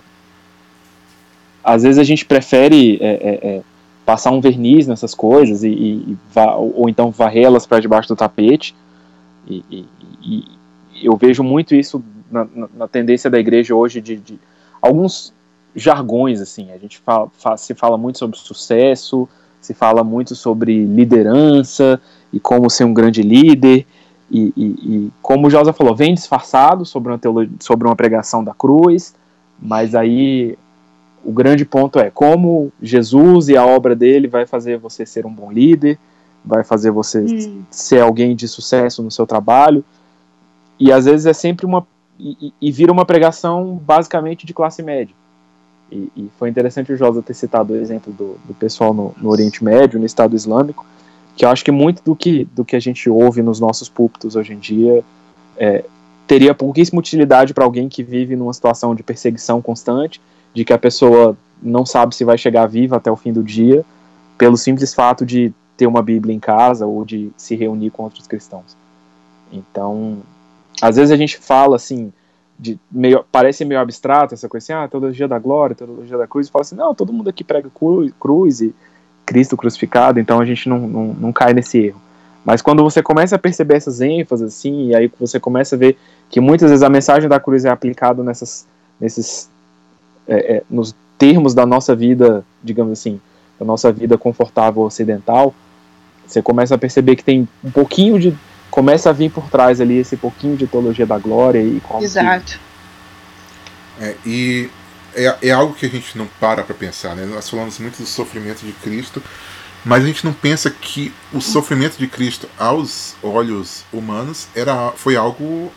às 1.62 1.82
vezes 1.82 1.98
a 1.98 2.04
gente 2.04 2.24
prefere 2.24 2.98
é, 3.00 3.56
é, 3.56 3.62
passar 4.04 4.30
um 4.30 4.40
verniz 4.40 4.86
nessas 4.86 5.14
coisas 5.14 5.62
e, 5.62 5.68
e, 5.68 6.18
ou, 6.34 6.80
ou, 6.80 6.88
então 6.88 7.10
varrê-las 7.10 7.66
para 7.66 7.80
debaixo 7.80 8.08
do 8.08 8.16
tapete. 8.16 8.74
E, 9.46 9.64
e, 9.70 9.86
e, 10.22 10.44
eu 11.02 11.16
vejo 11.16 11.42
muito 11.42 11.74
isso 11.74 12.02
na, 12.30 12.46
na, 12.54 12.68
na 12.74 12.88
tendência 12.88 13.30
da 13.30 13.38
igreja 13.38 13.74
hoje 13.74 14.00
de, 14.00 14.16
de, 14.16 14.38
alguns 14.80 15.32
jargões 15.74 16.40
assim. 16.40 16.72
A 16.72 16.78
gente 16.78 16.98
fala, 16.98 17.28
fa, 17.38 17.56
se 17.56 17.74
fala 17.74 17.96
muito 17.96 18.18
sobre 18.18 18.38
sucesso, 18.38 19.28
se 19.60 19.74
fala 19.74 20.02
muito 20.02 20.34
sobre 20.34 20.84
liderança 20.84 22.00
e 22.32 22.40
como 22.40 22.70
ser 22.70 22.84
um 22.84 22.94
grande 22.94 23.22
líder. 23.22 23.87
E, 24.30 24.52
e, 24.56 24.64
e 24.64 25.12
como 25.20 25.46
o 25.46 25.50
Josa 25.50 25.72
falou, 25.72 25.94
vem 25.94 26.14
disfarçado 26.14 26.84
sobre 26.84 27.12
uma, 27.12 27.18
teologia, 27.18 27.52
sobre 27.58 27.87
uma 27.87 27.96
pregação 27.96 28.44
da 28.44 28.54
cruz, 28.54 29.14
mas 29.60 29.94
aí 29.94 30.56
o 31.25 31.32
grande 31.32 31.64
ponto 31.64 31.99
é 31.99 32.10
como 32.10 32.72
Jesus 32.80 33.49
e 33.49 33.56
a 33.56 33.66
obra 33.66 33.94
dele 33.94 34.28
vai 34.28 34.46
fazer 34.46 34.78
você 34.78 35.04
ser 35.04 35.26
um 35.26 35.32
bom 35.32 35.50
líder, 35.50 35.99
vai 36.44 36.64
fazer 36.64 36.90
você 36.90 37.20
hum. 37.20 37.62
ser 37.70 38.00
alguém 38.00 38.34
de 38.34 38.49
sucesso 38.49 39.02
no 39.02 39.10
seu 39.10 39.26
trabalho. 39.26 39.84
E 40.78 40.90
às 40.90 41.04
vezes 41.04 41.26
é 41.26 41.32
sempre 41.32 41.66
uma. 41.66 41.87
E, 42.18 42.52
e 42.60 42.70
vira 42.70 42.92
uma 42.92 43.04
pregação 43.04 43.80
basicamente 43.82 44.46
de 44.46 44.52
classe 44.52 44.82
média. 44.82 45.14
E, 45.90 46.10
e, 46.16 46.30
foi 46.38 46.49
interessante 46.49 46.92
o 46.92 46.96
Josa 46.96 47.22
ter 47.22 47.34
citado 47.34 47.72
o 47.72 47.76
exemplo 47.76 48.12
do, 48.12 48.38
do 48.44 48.54
pessoal 48.54 48.94
no, 48.94 49.14
no, 49.16 49.30
Oriente 49.30 49.64
Médio, 49.64 49.99
no 49.99 50.06
Estado 50.06 50.37
Islâmico, 50.37 50.87
que 51.37 51.44
eu 51.44 51.49
acho 51.49 51.64
que 51.64 51.70
muito 51.70 52.02
do 52.02 52.14
que, 52.14 52.44
do 52.44 52.64
que 52.64 52.76
a 52.76 52.80
gente 52.80 53.08
ouve 53.08 53.42
nos 53.42 53.60
nossos 53.60 53.88
púlpitos 53.88 54.37
hoje 54.37 54.52
em 54.52 54.58
dia 54.58 55.02
é, 55.56 55.84
teria 56.26 56.54
pouquíssima 56.54 57.00
utilidade 57.00 57.52
para 57.52 57.64
alguém 57.64 57.88
que 57.88 58.02
vive 58.02 58.37
numa 58.37 58.52
situação 58.52 58.94
de 58.94 59.02
perseguição 59.02 59.60
constante, 59.60 60.20
de 60.54 60.64
que 60.64 60.72
a 60.72 60.78
pessoa 60.78 61.37
não 61.62 61.84
sabe 61.84 62.14
se 62.14 62.25
vai 62.25 62.38
chegar 62.38 62.66
viva 62.66 62.96
até 62.96 63.10
o 63.10 63.16
fim 63.16 63.32
do 63.32 63.42
dia, 63.42 63.84
pelo 64.38 64.56
simples 64.56 64.94
fato 64.94 65.26
de 65.26 65.52
ter 65.76 65.87
uma 65.87 66.02
Bíblia 66.02 66.34
em 66.34 66.40
casa 66.40 66.87
ou 66.87 67.04
de 67.04 67.30
se 67.37 67.54
reunir 67.56 67.90
com 67.90 68.04
outros 68.04 68.26
cristãos. 68.26 68.76
Então, 69.52 70.18
às 70.80 70.96
vezes 70.96 71.10
a 71.10 71.16
gente 71.16 71.37
fala 71.37 71.76
assim, 71.76 72.12
meio, 72.90 73.25
parece 73.30 73.64
meio 73.64 73.80
abstrato 73.80 74.34
essa 74.34 74.49
coisa 74.49 74.64
assim, 74.64 74.72
ah, 74.72 74.88
teologia 74.88 75.26
da 75.26 75.38
glória, 75.38 75.75
teologia 75.75 76.16
da 76.16 76.26
cruz, 76.26 76.46
e 76.46 76.50
fala 76.50 76.62
assim, 76.62 76.76
não, 76.76 76.94
todo 76.94 77.12
mundo 77.12 77.28
aqui 77.28 77.42
prega 77.42 77.68
cruz, 77.75 78.12
cruz 78.18 78.60
e 78.60 78.75
Cristo 79.30 79.56
crucificado, 79.56 80.18
então 80.18 80.40
a 80.40 80.44
gente 80.44 80.68
não, 80.68 80.80
não, 80.80 81.04
não 81.14 81.32
cai 81.32 81.54
nesse 81.54 81.78
erro. 81.78 82.02
Mas 82.44 82.60
quando 82.60 82.82
você 82.82 83.00
começa 83.00 83.37
a 83.37 83.38
perceber 83.38 83.76
essas 83.76 84.00
ênfases, 84.00 84.49
assim, 84.56 84.88
e 84.88 84.96
aí 84.96 85.08
você 85.20 85.38
começa 85.38 85.76
a 85.76 85.78
ver 85.78 85.96
que 86.28 86.40
muitas 86.40 86.68
vezes 86.68 86.82
a 86.82 86.90
mensagem 86.90 87.28
da 87.28 87.38
cruz 87.38 87.64
é 87.64 87.70
aplicada 87.70 88.25
nessas, 88.25 88.66
nesses, 89.00 89.49
é, 90.26 90.56
é, 90.56 90.62
nos 90.68 90.96
termos 91.16 91.54
da 91.54 91.64
nossa 91.64 91.94
vida, 91.94 92.44
digamos 92.60 92.99
assim, 92.99 93.20
da 93.56 93.64
nossa 93.64 93.92
vida 93.92 94.18
confortável 94.18 94.82
ocidental, 94.82 95.54
você 96.26 96.42
começa 96.42 96.75
a 96.75 96.78
perceber 96.78 97.14
que 97.14 97.22
tem 97.22 97.49
um 97.62 97.70
pouquinho 97.70 98.18
de 98.18 98.37
começa 98.68 99.10
a 99.10 99.12
vir 99.12 99.30
por 99.30 99.49
trás 99.49 99.80
ali 99.80 99.99
esse 99.99 100.16
pouquinho 100.16 100.56
de 100.56 100.66
teologia 100.66 101.06
da 101.06 101.18
glória 101.18 101.62
e 101.62 101.80
como 101.80 102.02
Exato. 102.02 102.58
Que... 103.96 104.04
É, 104.04 104.16
e 104.26 104.70
é, 105.14 105.48
é 105.48 105.50
algo 105.50 105.74
que 105.74 105.86
a 105.86 105.88
gente 105.88 106.16
não 106.16 106.26
para 106.26 106.62
para 106.62 106.74
pensar, 106.74 107.14
né? 107.14 107.24
Nós 107.26 107.48
falamos 107.48 107.78
muito 107.78 107.98
do 107.98 108.06
sofrimento 108.06 108.64
de 108.64 108.72
Cristo, 108.72 109.22
mas 109.84 110.04
a 110.04 110.06
gente 110.06 110.24
não 110.24 110.32
pensa 110.32 110.70
que 110.70 111.12
o 111.32 111.40
sofrimento 111.40 111.96
de 111.96 112.06
Cristo 112.06 112.48
aos 112.58 113.16
olhos 113.22 113.84
humanos 113.92 114.48
era 114.54 114.92
foi 114.92 115.16
algo 115.16 115.72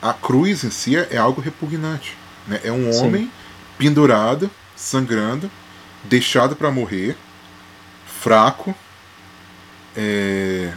a 0.00 0.12
cruz 0.12 0.64
em 0.64 0.70
si 0.70 0.96
é 0.96 1.16
algo 1.16 1.40
repugnante, 1.40 2.16
né? 2.46 2.60
É 2.62 2.72
um 2.72 2.94
homem 2.96 3.24
Sim. 3.24 3.30
pendurado, 3.78 4.50
sangrando, 4.74 5.50
deixado 6.04 6.54
para 6.54 6.70
morrer, 6.70 7.16
fraco, 8.20 8.74
é, 9.96 10.72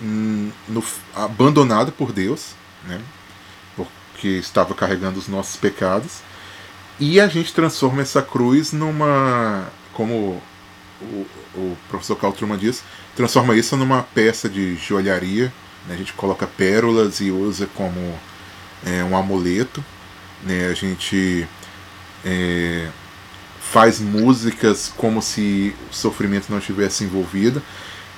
no, 0.00 0.82
abandonado 1.14 1.92
por 1.92 2.12
Deus, 2.12 2.54
né? 2.84 3.00
porque 3.76 4.28
estava 4.28 4.74
carregando 4.74 5.18
os 5.18 5.28
nossos 5.28 5.56
pecados, 5.56 6.20
e 6.98 7.20
a 7.20 7.26
gente 7.26 7.52
transforma 7.52 8.02
essa 8.02 8.22
cruz 8.22 8.72
numa, 8.72 9.66
como 9.92 10.40
o, 11.00 11.26
o 11.54 11.76
professor 11.88 12.16
Carl 12.16 12.32
Truman 12.32 12.56
diz, 12.56 12.82
transforma 13.16 13.56
isso 13.56 13.76
numa 13.76 14.02
peça 14.02 14.48
de 14.48 14.76
joalharia. 14.76 15.52
Né? 15.86 15.94
A 15.94 15.96
gente 15.96 16.12
coloca 16.12 16.46
pérolas 16.46 17.20
e 17.20 17.30
usa 17.30 17.68
como 17.74 18.18
é, 18.86 19.02
um 19.04 19.16
amuleto. 19.16 19.84
Né? 20.42 20.68
A 20.68 20.74
gente 20.74 21.46
é, 22.24 22.88
faz 23.60 23.98
músicas 23.98 24.92
como 24.96 25.20
se 25.20 25.74
o 25.90 25.94
sofrimento 25.94 26.46
não 26.50 26.58
estivesse 26.58 27.02
envolvido. 27.02 27.62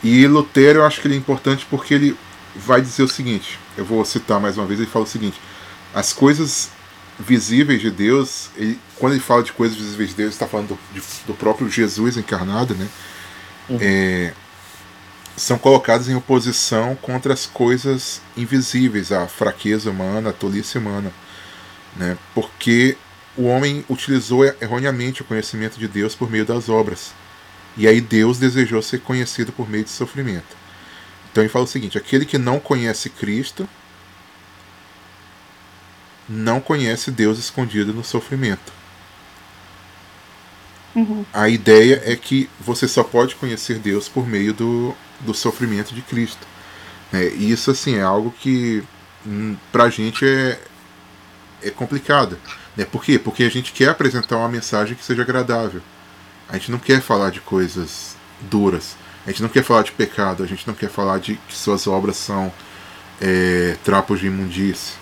E 0.05 0.27
Lutero 0.27 0.81
eu 0.81 0.85
acho 0.85 1.01
que 1.01 1.09
ele 1.09 1.15
é 1.15 1.19
importante 1.19 1.67
porque 1.71 1.95
ele 1.95 2.17
vai 2.55 2.81
dizer 2.81 3.03
o 3.03 3.09
seguinte: 3.09 3.59
eu 3.77 3.85
vou 3.85 4.05
citar 4.05 4.39
mais 4.39 4.59
uma 4.59 4.67
vez, 4.67 4.79
ele 4.79 4.89
fala 4.89 5.07
o 5.07 5.09
seguinte: 5.09 5.41
as 5.95 6.13
coisas 6.13 6.71
visíveis 7.19 7.81
de 7.81 7.91
Deus, 7.91 8.51
ele, 8.57 8.79
quando 8.97 9.15
ele 9.15 9.23
fala 9.23 9.43
de 9.43 9.53
coisas 9.53 9.77
visíveis 9.77 10.11
de 10.11 10.17
Deus, 10.17 10.35
está 10.35 10.47
falando 10.47 10.69
do, 10.69 10.79
de, 10.93 11.03
do, 11.27 11.35
próprio 11.35 11.69
Jesus 11.69 12.17
encarnado, 12.17 12.75
né? 12.75 12.89
Uhum. 13.69 13.79
É, 13.81 14.33
são 15.37 15.59
colocadas 15.59 16.09
em 16.09 16.15
oposição 16.15 16.95
contra 16.97 17.33
as 17.33 17.47
coisas 17.47 18.21
invisíveis, 18.37 19.13
a 19.13 19.27
fraqueza 19.27 19.91
humana, 19.91 20.31
a 20.31 20.33
tolice 20.33 20.79
humana, 20.79 21.13
né? 21.97 22.17
Porque 22.35 22.97
o 23.37 23.45
homem 23.45 23.85
utilizou 23.89 24.45
erroneamente 24.45 25.23
o 25.23 25.25
conhecimento 25.25 25.79
de 25.79 25.87
Deus 25.87 26.15
por 26.15 26.31
meio 26.31 26.45
das 26.45 26.69
obras. 26.69 27.13
E 27.77 27.87
aí 27.87 28.01
Deus 28.01 28.39
desejou 28.39 28.81
ser 28.81 29.01
conhecido 29.01 29.53
por 29.53 29.69
meio 29.69 29.85
de 29.85 29.91
sofrimento. 29.91 30.57
Então 31.31 31.43
ele 31.43 31.51
fala 31.51 31.67
o 31.67 31.69
seguinte: 31.69 31.99
aquele 31.99 32.25
que 32.25 32.39
não 32.39 32.59
conhece 32.59 33.11
Cristo 33.11 33.69
não 36.29 36.61
conhece 36.61 37.11
Deus 37.11 37.39
escondido 37.39 37.93
no 37.93 38.05
sofrimento. 38.05 38.73
Uhum. 40.95 41.25
A 41.33 41.49
ideia 41.49 42.03
é 42.07 42.17
que 42.17 42.49
você 42.59 42.89
só 42.89 43.05
pode 43.05 43.35
conhecer 43.35 43.79
Deus 43.79 44.09
por 44.09 44.27
meio 44.27 44.55
do, 44.55 44.95
do 45.21 45.35
sofrimento 45.35 45.95
de 45.95 46.01
Cristo. 46.01 46.47
É, 47.13 47.29
e 47.29 47.51
isso 47.51 47.71
assim 47.71 47.97
é 47.97 48.03
algo 48.03 48.35
que 48.41 48.83
hum, 49.27 49.57
pra 49.71 49.91
gente 49.91 50.25
é, 50.25 50.59
é 51.63 51.71
complicado. 51.71 52.39
Né? 52.77 52.85
Por 52.85 53.05
quê? 53.05 53.19
Porque 53.19 53.45
a 53.45 53.51
gente 53.51 53.73
quer 53.73 53.91
apresentar 53.91 54.39
uma 54.39 54.49
mensagem 54.49 54.97
que 54.97 55.05
seja 55.05 55.23
agradável. 55.23 55.83
A 56.49 56.55
gente 56.55 56.71
não 56.71 56.79
quer 56.79 57.01
falar 57.03 57.31
de 57.31 57.41
coisas 57.41 58.17
duras. 58.41 58.97
A 59.27 59.31
gente 59.31 59.43
não 59.43 59.49
quer 59.49 59.63
falar 59.63 59.83
de 59.83 59.93
pecado. 59.93 60.43
A 60.43 60.47
gente 60.47 60.67
não 60.67 60.75
quer 60.75 60.89
falar 60.89 61.19
de 61.19 61.35
que 61.49 61.55
suas 61.55 61.87
obras 61.87 62.17
são 62.17 62.53
é, 63.21 63.77
trapos 63.85 64.21
de 64.21 64.29
imundície. 64.29 64.95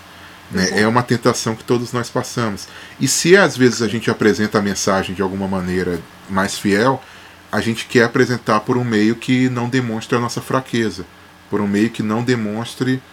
Né? 0.55 0.69
É 0.79 0.87
uma 0.87 1.03
tentação 1.03 1.53
que 1.53 1.65
todos 1.65 1.91
nós 1.91 2.09
passamos. 2.09 2.69
E 2.97 3.09
se 3.09 3.35
às 3.35 3.57
vezes 3.57 3.81
a 3.81 3.89
gente 3.89 4.09
apresenta 4.09 4.57
a 4.57 4.61
mensagem 4.61 5.13
de 5.13 5.21
alguma 5.21 5.49
maneira 5.49 5.99
mais 6.29 6.57
fiel, 6.57 7.03
a 7.51 7.59
gente 7.59 7.85
quer 7.85 8.05
apresentar 8.05 8.61
por 8.61 8.77
um 8.77 8.83
meio 8.85 9.17
que 9.17 9.49
não 9.49 9.67
demonstre 9.67 10.15
a 10.15 10.19
nossa 10.19 10.41
fraqueza, 10.41 11.05
por 11.49 11.59
um 11.59 11.67
meio 11.67 11.89
que 11.89 12.01
não 12.01 12.23
demonstre 12.23 13.03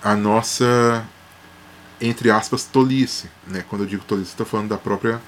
a 0.00 0.14
nossa, 0.14 1.04
entre 2.00 2.30
aspas, 2.30 2.62
tolice. 2.62 3.28
Né? 3.48 3.64
Quando 3.68 3.82
eu 3.82 3.88
digo 3.88 4.04
tolice, 4.04 4.30
estou 4.30 4.46
falando 4.46 4.68
da 4.68 4.78
própria 4.78 5.20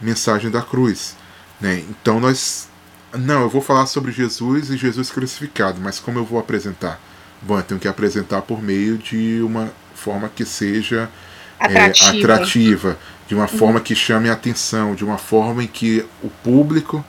mensagem 0.00 0.50
da 0.50 0.62
cruz. 0.62 1.14
Né? 1.60 1.84
Então 1.90 2.18
nós. 2.18 2.70
Não, 3.12 3.42
eu 3.42 3.50
vou 3.50 3.60
falar 3.62 3.84
sobre 3.86 4.12
Jesus 4.12 4.70
e 4.70 4.76
Jesus 4.78 5.10
crucificado, 5.10 5.78
mas 5.80 5.98
como 5.98 6.18
eu 6.18 6.24
vou 6.24 6.38
apresentar? 6.38 6.98
Bom, 7.42 7.58
eu 7.58 7.62
tenho 7.62 7.80
que 7.80 7.88
apresentar 7.88 8.42
por 8.42 8.62
meio 8.62 8.98
de 8.98 9.40
uma 9.42 9.70
forma 9.98 10.30
que 10.34 10.44
seja 10.44 11.10
atrativa, 11.58 12.16
é, 12.16 12.18
atrativa 12.18 12.98
de 13.26 13.34
uma 13.34 13.42
uhum. 13.42 13.58
forma 13.58 13.80
que 13.80 13.94
chame 13.94 14.30
a 14.30 14.32
atenção, 14.32 14.94
de 14.94 15.04
uma 15.04 15.18
forma 15.18 15.62
em 15.62 15.66
que 15.66 16.04
o 16.22 16.30
público 16.30 17.04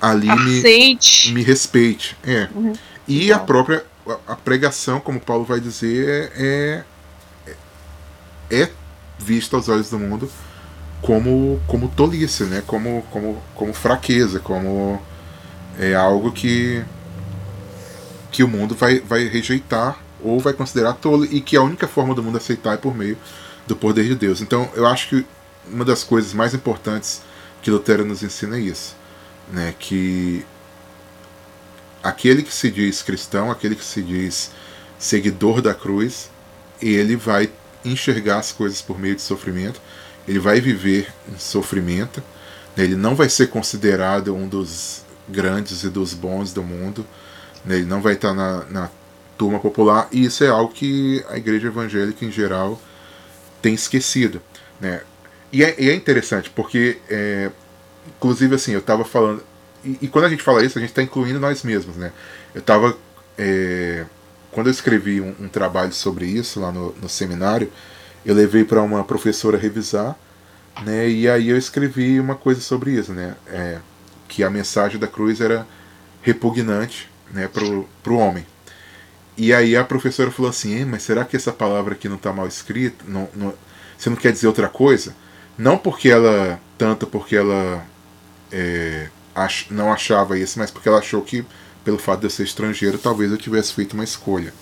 ali 0.00 0.28
me, 0.28 0.98
me 1.32 1.42
respeite. 1.42 2.16
É. 2.24 2.48
Uhum. 2.54 2.72
E 3.06 3.32
a 3.32 3.38
própria 3.38 3.84
a 4.26 4.36
pregação, 4.36 5.00
como 5.00 5.20
Paulo 5.20 5.44
vai 5.44 5.60
dizer, 5.60 6.32
é, 6.34 6.84
é, 7.46 8.62
é 8.62 8.70
vista 9.18 9.56
aos 9.56 9.68
olhos 9.68 9.90
do 9.90 9.98
mundo 9.98 10.30
como 11.02 11.60
como 11.66 11.88
tolice, 11.88 12.44
né? 12.44 12.62
Como 12.66 13.02
como 13.10 13.42
como 13.54 13.72
fraqueza, 13.72 14.40
como 14.40 15.00
é 15.78 15.94
algo 15.94 16.32
que 16.32 16.82
que 18.30 18.42
o 18.42 18.48
mundo 18.48 18.74
vai 18.74 19.00
vai 19.00 19.26
rejeitar 19.26 19.98
ou 20.22 20.40
vai 20.40 20.52
considerar 20.52 20.94
tolo 20.94 21.24
e 21.24 21.40
que 21.40 21.56
a 21.56 21.62
única 21.62 21.86
forma 21.86 22.14
do 22.14 22.22
mundo 22.22 22.38
aceitar 22.38 22.74
é 22.74 22.76
por 22.76 22.94
meio 22.94 23.16
do 23.66 23.76
poder 23.76 24.04
de 24.04 24.14
Deus. 24.14 24.40
Então, 24.40 24.70
eu 24.74 24.86
acho 24.86 25.08
que 25.08 25.26
uma 25.70 25.84
das 25.84 26.02
coisas 26.02 26.32
mais 26.32 26.54
importantes 26.54 27.20
que 27.62 27.70
Lutero 27.70 28.04
nos 28.04 28.22
ensina 28.22 28.56
é 28.56 28.60
isso, 28.60 28.96
né? 29.52 29.74
Que 29.78 30.44
aquele 32.02 32.42
que 32.42 32.52
se 32.52 32.70
diz 32.70 33.02
cristão, 33.02 33.50
aquele 33.50 33.74
que 33.74 33.84
se 33.84 34.02
diz 34.02 34.50
seguidor 34.98 35.60
da 35.60 35.74
cruz, 35.74 36.30
ele 36.80 37.16
vai 37.16 37.50
enxergar 37.84 38.38
as 38.38 38.52
coisas 38.52 38.82
por 38.82 38.98
meio 38.98 39.14
de 39.14 39.22
sofrimento, 39.22 39.80
ele 40.26 40.38
vai 40.38 40.60
viver 40.60 41.12
em 41.32 41.38
sofrimento, 41.38 42.22
né? 42.76 42.84
ele 42.84 42.96
não 42.96 43.14
vai 43.14 43.28
ser 43.28 43.48
considerado 43.48 44.34
um 44.34 44.48
dos 44.48 45.02
grandes 45.28 45.84
e 45.84 45.88
dos 45.88 46.14
bons 46.14 46.52
do 46.52 46.62
mundo, 46.62 47.06
né? 47.64 47.76
ele 47.76 47.86
não 47.86 48.00
vai 48.00 48.14
estar 48.14 48.34
na, 48.34 48.64
na 48.64 48.90
turma 49.38 49.60
popular, 49.60 50.08
e 50.10 50.24
isso 50.24 50.42
é 50.42 50.48
algo 50.48 50.72
que 50.72 51.24
a 51.30 51.38
igreja 51.38 51.68
evangélica 51.68 52.24
em 52.24 52.30
geral 52.30 52.78
tem 53.62 53.72
esquecido. 53.72 54.42
Né? 54.80 55.00
E, 55.52 55.64
é, 55.64 55.74
e 55.78 55.88
é 55.88 55.94
interessante, 55.94 56.50
porque, 56.50 56.98
é, 57.08 57.50
inclusive, 58.08 58.54
assim, 58.56 58.72
eu 58.72 58.80
estava 58.80 59.04
falando. 59.04 59.42
E, 59.84 59.96
e, 60.02 60.08
quando 60.08 60.24
a 60.24 60.28
gente 60.28 60.42
fala 60.42 60.62
isso, 60.64 60.76
a 60.76 60.80
gente 60.80 60.90
está 60.90 61.02
incluindo 61.02 61.38
nós 61.38 61.62
mesmos. 61.62 61.96
Né? 61.96 62.12
Eu 62.54 62.60
estava. 62.60 62.96
É, 63.38 64.04
quando 64.50 64.66
eu 64.66 64.72
escrevi 64.72 65.20
um, 65.20 65.34
um, 65.40 65.48
trabalho 65.48 65.92
sobre 65.92 66.26
isso 66.26 66.58
lá 66.58 66.72
no, 66.72 66.92
no 67.00 67.08
seminário, 67.08 67.70
eu 68.26 68.34
levei 68.34 68.64
para 68.64 68.82
uma 68.82 69.04
professora 69.04 69.56
revisar, 69.56 70.18
né? 70.82 71.08
E 71.08 71.28
aí 71.28 71.50
eu 71.50 71.56
escrevi 71.56 72.18
uma 72.18 72.34
coisa 72.34 72.60
sobre 72.60 72.90
isso, 72.90 73.12
né? 73.12 73.36
É, 73.46 73.78
que 74.26 74.42
a 74.42 74.50
mensagem 74.50 74.98
da 74.98 75.06
cruz 75.06 75.40
era 75.40 75.66
repugnante, 76.22 77.08
né, 77.32 77.46
pro, 77.46 77.88
pro 78.02 78.16
homem, 78.16 78.44
e 79.38 79.54
aí 79.54 79.76
a 79.76 79.84
professora 79.84 80.30
falou 80.32 80.50
assim: 80.50 80.84
mas 80.84 81.04
será 81.04 81.24
que 81.24 81.36
essa 81.36 81.52
palavra 81.52 81.94
aqui 81.94 82.08
não 82.08 82.16
está 82.16 82.32
mal 82.32 82.48
escrita? 82.48 83.04
Não, 83.06 83.28
não, 83.34 83.54
você 83.96 84.10
não 84.10 84.16
quer 84.16 84.32
dizer 84.32 84.48
outra 84.48 84.68
coisa? 84.68 85.14
Não 85.56 85.78
porque 85.78 86.10
ela. 86.10 86.60
Tanto 86.76 87.06
porque 87.06 87.36
ela 87.36 87.84
é, 88.52 89.08
ach, 89.34 89.66
não 89.70 89.92
achava 89.92 90.38
isso, 90.38 90.58
mas 90.58 90.70
porque 90.70 90.88
ela 90.88 90.98
achou 90.98 91.22
que, 91.22 91.44
pelo 91.84 91.98
fato 91.98 92.20
de 92.20 92.26
eu 92.26 92.30
ser 92.30 92.44
estrangeiro, 92.44 92.98
talvez 92.98 93.30
eu 93.30 93.38
tivesse 93.38 93.72
feito 93.72 93.94
uma 93.94 94.04
escolha 94.04 94.52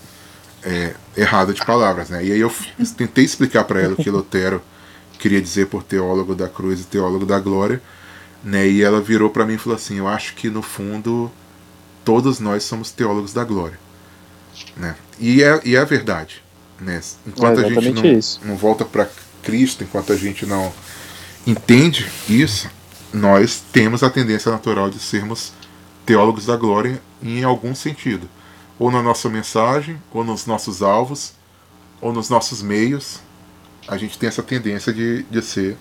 é, 0.63 0.93
errada 1.15 1.53
de 1.53 1.63
palavras. 1.65 2.09
Né? 2.09 2.25
E 2.25 2.31
aí 2.31 2.39
eu 2.39 2.51
tentei 2.95 3.23
explicar 3.23 3.63
para 3.65 3.81
ela 3.81 3.93
o 3.93 3.97
que 3.97 4.09
Lutero 4.09 4.61
queria 5.19 5.41
dizer 5.41 5.67
por 5.67 5.83
teólogo 5.83 6.35
da 6.35 6.47
cruz 6.47 6.81
e 6.81 6.85
teólogo 6.85 7.25
da 7.25 7.39
glória. 7.39 7.81
Né? 8.43 8.67
E 8.67 8.83
ela 8.83 9.01
virou 9.01 9.29
para 9.29 9.45
mim 9.45 9.55
e 9.55 9.57
falou 9.57 9.75
assim: 9.75 9.97
Eu 9.97 10.07
acho 10.07 10.35
que 10.35 10.49
no 10.49 10.61
fundo 10.61 11.31
todos 12.03 12.39
nós 12.39 12.63
somos 12.63 12.91
teólogos 12.91 13.33
da 13.33 13.43
glória. 13.43 13.86
Né? 14.75 14.95
E, 15.19 15.43
é, 15.43 15.59
e 15.65 15.75
é 15.75 15.79
a 15.79 15.85
verdade. 15.85 16.43
Né? 16.79 17.01
Enquanto 17.25 17.61
é 17.61 17.65
a 17.65 17.69
gente 17.69 17.91
não, 17.91 18.49
não 18.49 18.55
volta 18.55 18.85
para 18.85 19.09
Cristo, 19.43 19.83
enquanto 19.83 20.13
a 20.13 20.17
gente 20.17 20.45
não 20.45 20.71
entende 21.45 22.09
isso, 22.29 22.69
nós 23.13 23.63
temos 23.71 24.03
a 24.03 24.09
tendência 24.09 24.51
natural 24.51 24.89
de 24.89 24.99
sermos 24.99 25.53
teólogos 26.05 26.45
da 26.45 26.55
glória 26.55 27.01
em 27.21 27.43
algum 27.43 27.73
sentido. 27.73 28.29
Ou 28.77 28.91
na 28.91 29.01
nossa 29.01 29.29
mensagem, 29.29 30.01
ou 30.11 30.23
nos 30.23 30.45
nossos 30.45 30.81
alvos, 30.81 31.33
ou 31.99 32.13
nos 32.13 32.29
nossos 32.29 32.61
meios. 32.61 33.19
A 33.87 33.97
gente 33.97 34.17
tem 34.17 34.27
essa 34.27 34.43
tendência 34.43 34.93
de, 34.93 35.23
de 35.23 35.41
ser 35.41 35.77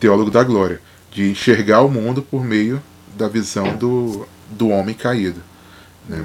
teólogo 0.00 0.30
da 0.30 0.42
glória, 0.42 0.80
de 1.12 1.30
enxergar 1.30 1.82
o 1.82 1.88
mundo 1.88 2.22
por 2.22 2.42
meio 2.42 2.82
da 3.16 3.28
visão 3.28 3.76
do, 3.76 4.26
do 4.50 4.68
homem 4.68 4.94
caído. 4.94 5.40
Né? 6.08 6.24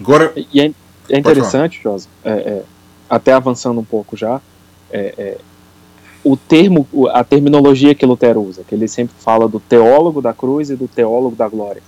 Agora. 0.00 0.32
E 0.36 0.60
é, 0.60 0.72
é 1.08 1.18
interessante, 1.18 1.80
Josa, 1.82 2.08
é, 2.24 2.30
é, 2.30 2.62
até 3.08 3.32
avançando 3.32 3.80
um 3.80 3.84
pouco 3.84 4.16
já, 4.16 4.40
é, 4.90 5.14
é, 5.16 5.38
o 6.24 6.36
termo, 6.36 6.86
a 7.12 7.22
terminologia 7.22 7.94
que 7.94 8.06
Lutero 8.06 8.40
usa, 8.40 8.62
que 8.66 8.74
ele 8.74 8.88
sempre 8.88 9.14
fala 9.18 9.46
do 9.46 9.60
teólogo 9.60 10.22
da 10.22 10.32
cruz 10.32 10.70
e 10.70 10.76
do 10.76 10.88
teólogo 10.88 11.36
da 11.36 11.46
glória. 11.48 11.82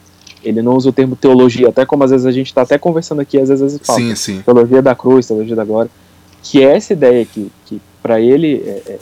Ele 0.45 0.61
não 0.61 0.77
usa 0.77 0.91
o 0.91 0.93
termo 0.93 1.17
teologia, 1.17 1.71
até 1.71 1.87
como 1.87 2.05
às 2.05 2.11
vezes 2.11 2.27
a 2.27 2.33
gente 2.33 2.49
está 2.49 2.63
até 2.63 2.77
conversando 2.79 3.21
aqui, 3.21 3.39
às 3.39 3.49
vezes 3.49 3.81
fala 3.83 3.99
sim, 3.99 4.15
sim. 4.15 4.43
teologia 4.43 4.83
da 4.83 4.95
cruz, 4.95 5.27
teologia 5.27 5.57
da 5.57 5.65
glória, 5.65 5.91
que 6.43 6.63
é 6.63 6.77
essa 6.77 6.93
ideia 6.93 7.25
que, 7.25 7.51
que 7.65 7.81
para 8.03 8.21
ele, 8.21 8.63
é, 8.65 8.83
é, 8.87 8.99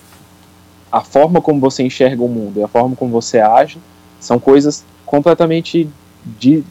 a 0.91 1.03
forma 1.03 1.41
como 1.41 1.61
você 1.61 1.83
enxerga 1.83 2.23
o 2.23 2.29
mundo 2.29 2.61
e 2.61 2.63
a 2.63 2.69
forma 2.69 2.95
como 2.95 3.11
você 3.11 3.41
age 3.41 3.79
são 4.21 4.39
coisas 4.39 4.85
completamente 5.05 5.89
di, 6.25 6.65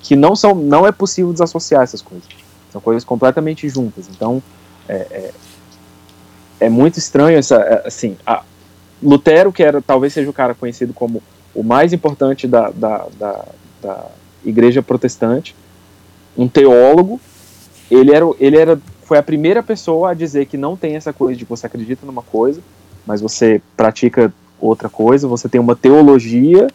que 0.00 0.16
não 0.16 0.34
são, 0.34 0.54
não 0.54 0.86
é 0.86 0.92
possível 0.92 1.32
desassociar 1.32 1.82
essas 1.82 2.02
coisas. 2.02 2.26
São 2.72 2.80
coisas 2.80 3.04
completamente 3.04 3.68
juntas. 3.68 4.08
Então, 4.08 4.42
é, 4.88 4.94
é, 4.94 5.30
é 6.60 6.68
muito 6.68 6.98
estranho 6.98 7.38
essa, 7.38 7.56
é, 7.56 7.86
assim, 7.86 8.16
a, 8.26 8.42
Lutero, 9.02 9.52
que 9.52 9.62
era, 9.62 9.80
talvez 9.80 10.12
seja 10.12 10.28
o 10.28 10.32
cara 10.32 10.54
conhecido 10.54 10.92
como 10.92 11.22
o 11.54 11.62
mais 11.62 11.92
importante 11.92 12.46
da, 12.46 12.70
da, 12.70 13.06
da, 13.18 13.44
da 13.82 14.06
igreja 14.44 14.82
protestante, 14.82 15.54
um 16.36 16.48
teólogo, 16.48 17.20
ele 17.90 18.14
era, 18.14 18.24
ele 18.38 18.56
era, 18.56 18.80
foi 19.02 19.18
a 19.18 19.22
primeira 19.22 19.62
pessoa 19.62 20.10
a 20.10 20.14
dizer 20.14 20.46
que 20.46 20.56
não 20.56 20.76
tem 20.76 20.96
essa 20.96 21.12
coisa 21.12 21.36
de 21.36 21.44
você 21.44 21.66
acredita 21.66 22.06
numa 22.06 22.22
coisa, 22.22 22.60
mas 23.06 23.20
você 23.20 23.60
pratica 23.76 24.32
outra 24.60 24.88
coisa, 24.88 25.26
você 25.26 25.48
tem 25.48 25.60
uma 25.60 25.74
teologia, 25.74 26.68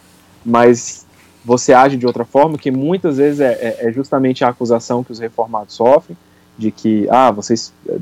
mas 0.44 1.05
você 1.46 1.72
age 1.72 1.96
de 1.96 2.04
outra 2.04 2.24
forma, 2.24 2.58
que 2.58 2.72
muitas 2.72 3.18
vezes 3.18 3.38
é, 3.38 3.52
é, 3.52 3.76
é, 3.86 3.92
justamente 3.92 4.44
a 4.44 4.48
acusação 4.48 5.04
que 5.04 5.12
os 5.12 5.20
reformados 5.20 5.74
sofrem, 5.74 6.18
de 6.58 6.72
que, 6.72 7.06
ah, 7.08 7.30
vocês 7.30 7.72
eh, 7.88 7.98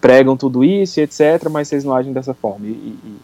pregam 0.00 0.36
tudo 0.36 0.64
isso 0.64 0.98
e 0.98 1.04
etc., 1.04 1.48
mas 1.48 1.68
vocês 1.68 1.84
não 1.84 1.94
agem 1.94 2.12
dessa 2.12 2.34
forma. 2.34 2.66
E, 2.66 2.70
e, 2.70 3.16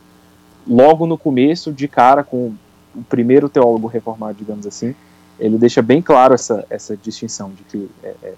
logo 0.65 1.07
no 1.07 1.19
começo, 1.19 1.73
de 1.73 1.89
cara 1.89 2.23
com 2.23 2.55
o 2.95 3.03
primeiro 3.09 3.49
teólogo 3.49 3.89
reformado, 3.89 4.39
digamos 4.39 4.65
assim, 4.65 4.95
ele 5.41 5.59
deixa 5.59 5.83
bem 5.83 6.01
claro 6.01 6.35
essa, 6.35 6.65
essa 6.71 6.97
distinção 6.97 7.51
de 7.51 7.65
que 7.65 7.91
é, 8.05 8.15
é, 8.23 8.35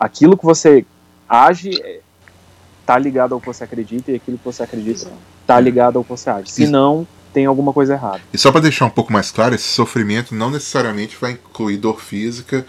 aquilo 0.00 0.36
que 0.36 0.44
você 0.44 0.84
age 1.28 1.70
está 2.80 2.98
ligado 2.98 3.32
ao 3.32 3.40
que 3.40 3.46
você 3.46 3.62
acredita 3.62 4.10
e 4.10 4.16
aquilo 4.16 4.38
que 4.38 4.44
você 4.44 4.64
acredita 4.64 5.08
está 5.40 5.60
ligado 5.60 5.98
ao 5.98 6.02
que 6.02 6.10
você 6.10 6.30
age. 6.30 6.50
Se 6.50 6.66
não, 6.66 7.06
tem 7.34 7.46
alguma 7.46 7.72
coisa 7.72 7.94
errada. 7.94 8.20
E 8.32 8.38
só 8.38 8.52
para 8.52 8.60
deixar 8.60 8.86
um 8.86 8.90
pouco 8.90 9.12
mais 9.12 9.32
claro, 9.32 9.56
esse 9.56 9.64
sofrimento 9.64 10.34
não 10.34 10.50
necessariamente 10.50 11.16
vai 11.20 11.32
incluir 11.32 11.76
dor 11.76 12.00
física, 12.00 12.64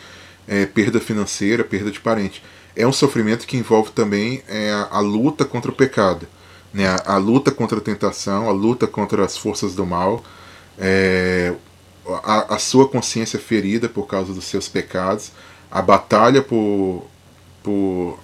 é, 0.48 0.66
perda 0.66 1.00
financeira, 1.00 1.64
perda 1.64 1.92
de 1.92 2.00
parente. 2.00 2.44
É 2.76 2.86
um 2.86 2.92
sofrimento 2.92 3.46
que 3.46 3.56
envolve 3.56 3.92
também 3.92 4.42
é, 4.50 4.72
a, 4.72 4.98
a, 4.98 5.00
luta 5.00 5.46
contra 5.46 5.72
o 5.72 5.76
pecado, 5.76 6.28
né? 6.74 6.88
a, 6.88 7.14
a, 7.14 7.18
luta 7.18 7.52
contra 7.52 7.78
a 7.78 7.82
tentação, 7.82 8.50
a 8.50 8.52
luta 8.52 8.88
contra 8.88 9.24
as 9.24 9.38
forças 9.38 9.76
do 9.76 9.86
mal, 9.86 10.24
é, 10.80 11.54
a, 12.24 12.56
a 12.56 12.60
sua 12.60 12.90
consciência 12.90 13.40
ferida 13.40 13.88
por 13.88 14.08
causa 14.08 14.34
dos 14.34 14.46
seus 14.46 14.68
pecados, 14.68 15.32
a 15.72 15.82
batalha 15.82 16.42
por, 16.42 17.06
por 17.64 18.20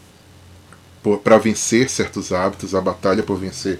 para 1.23 1.39
vencer 1.39 1.89
certos 1.89 2.31
hábitos, 2.31 2.75
a 2.75 2.81
batalha 2.81 3.23
por 3.23 3.35
vencer 3.37 3.79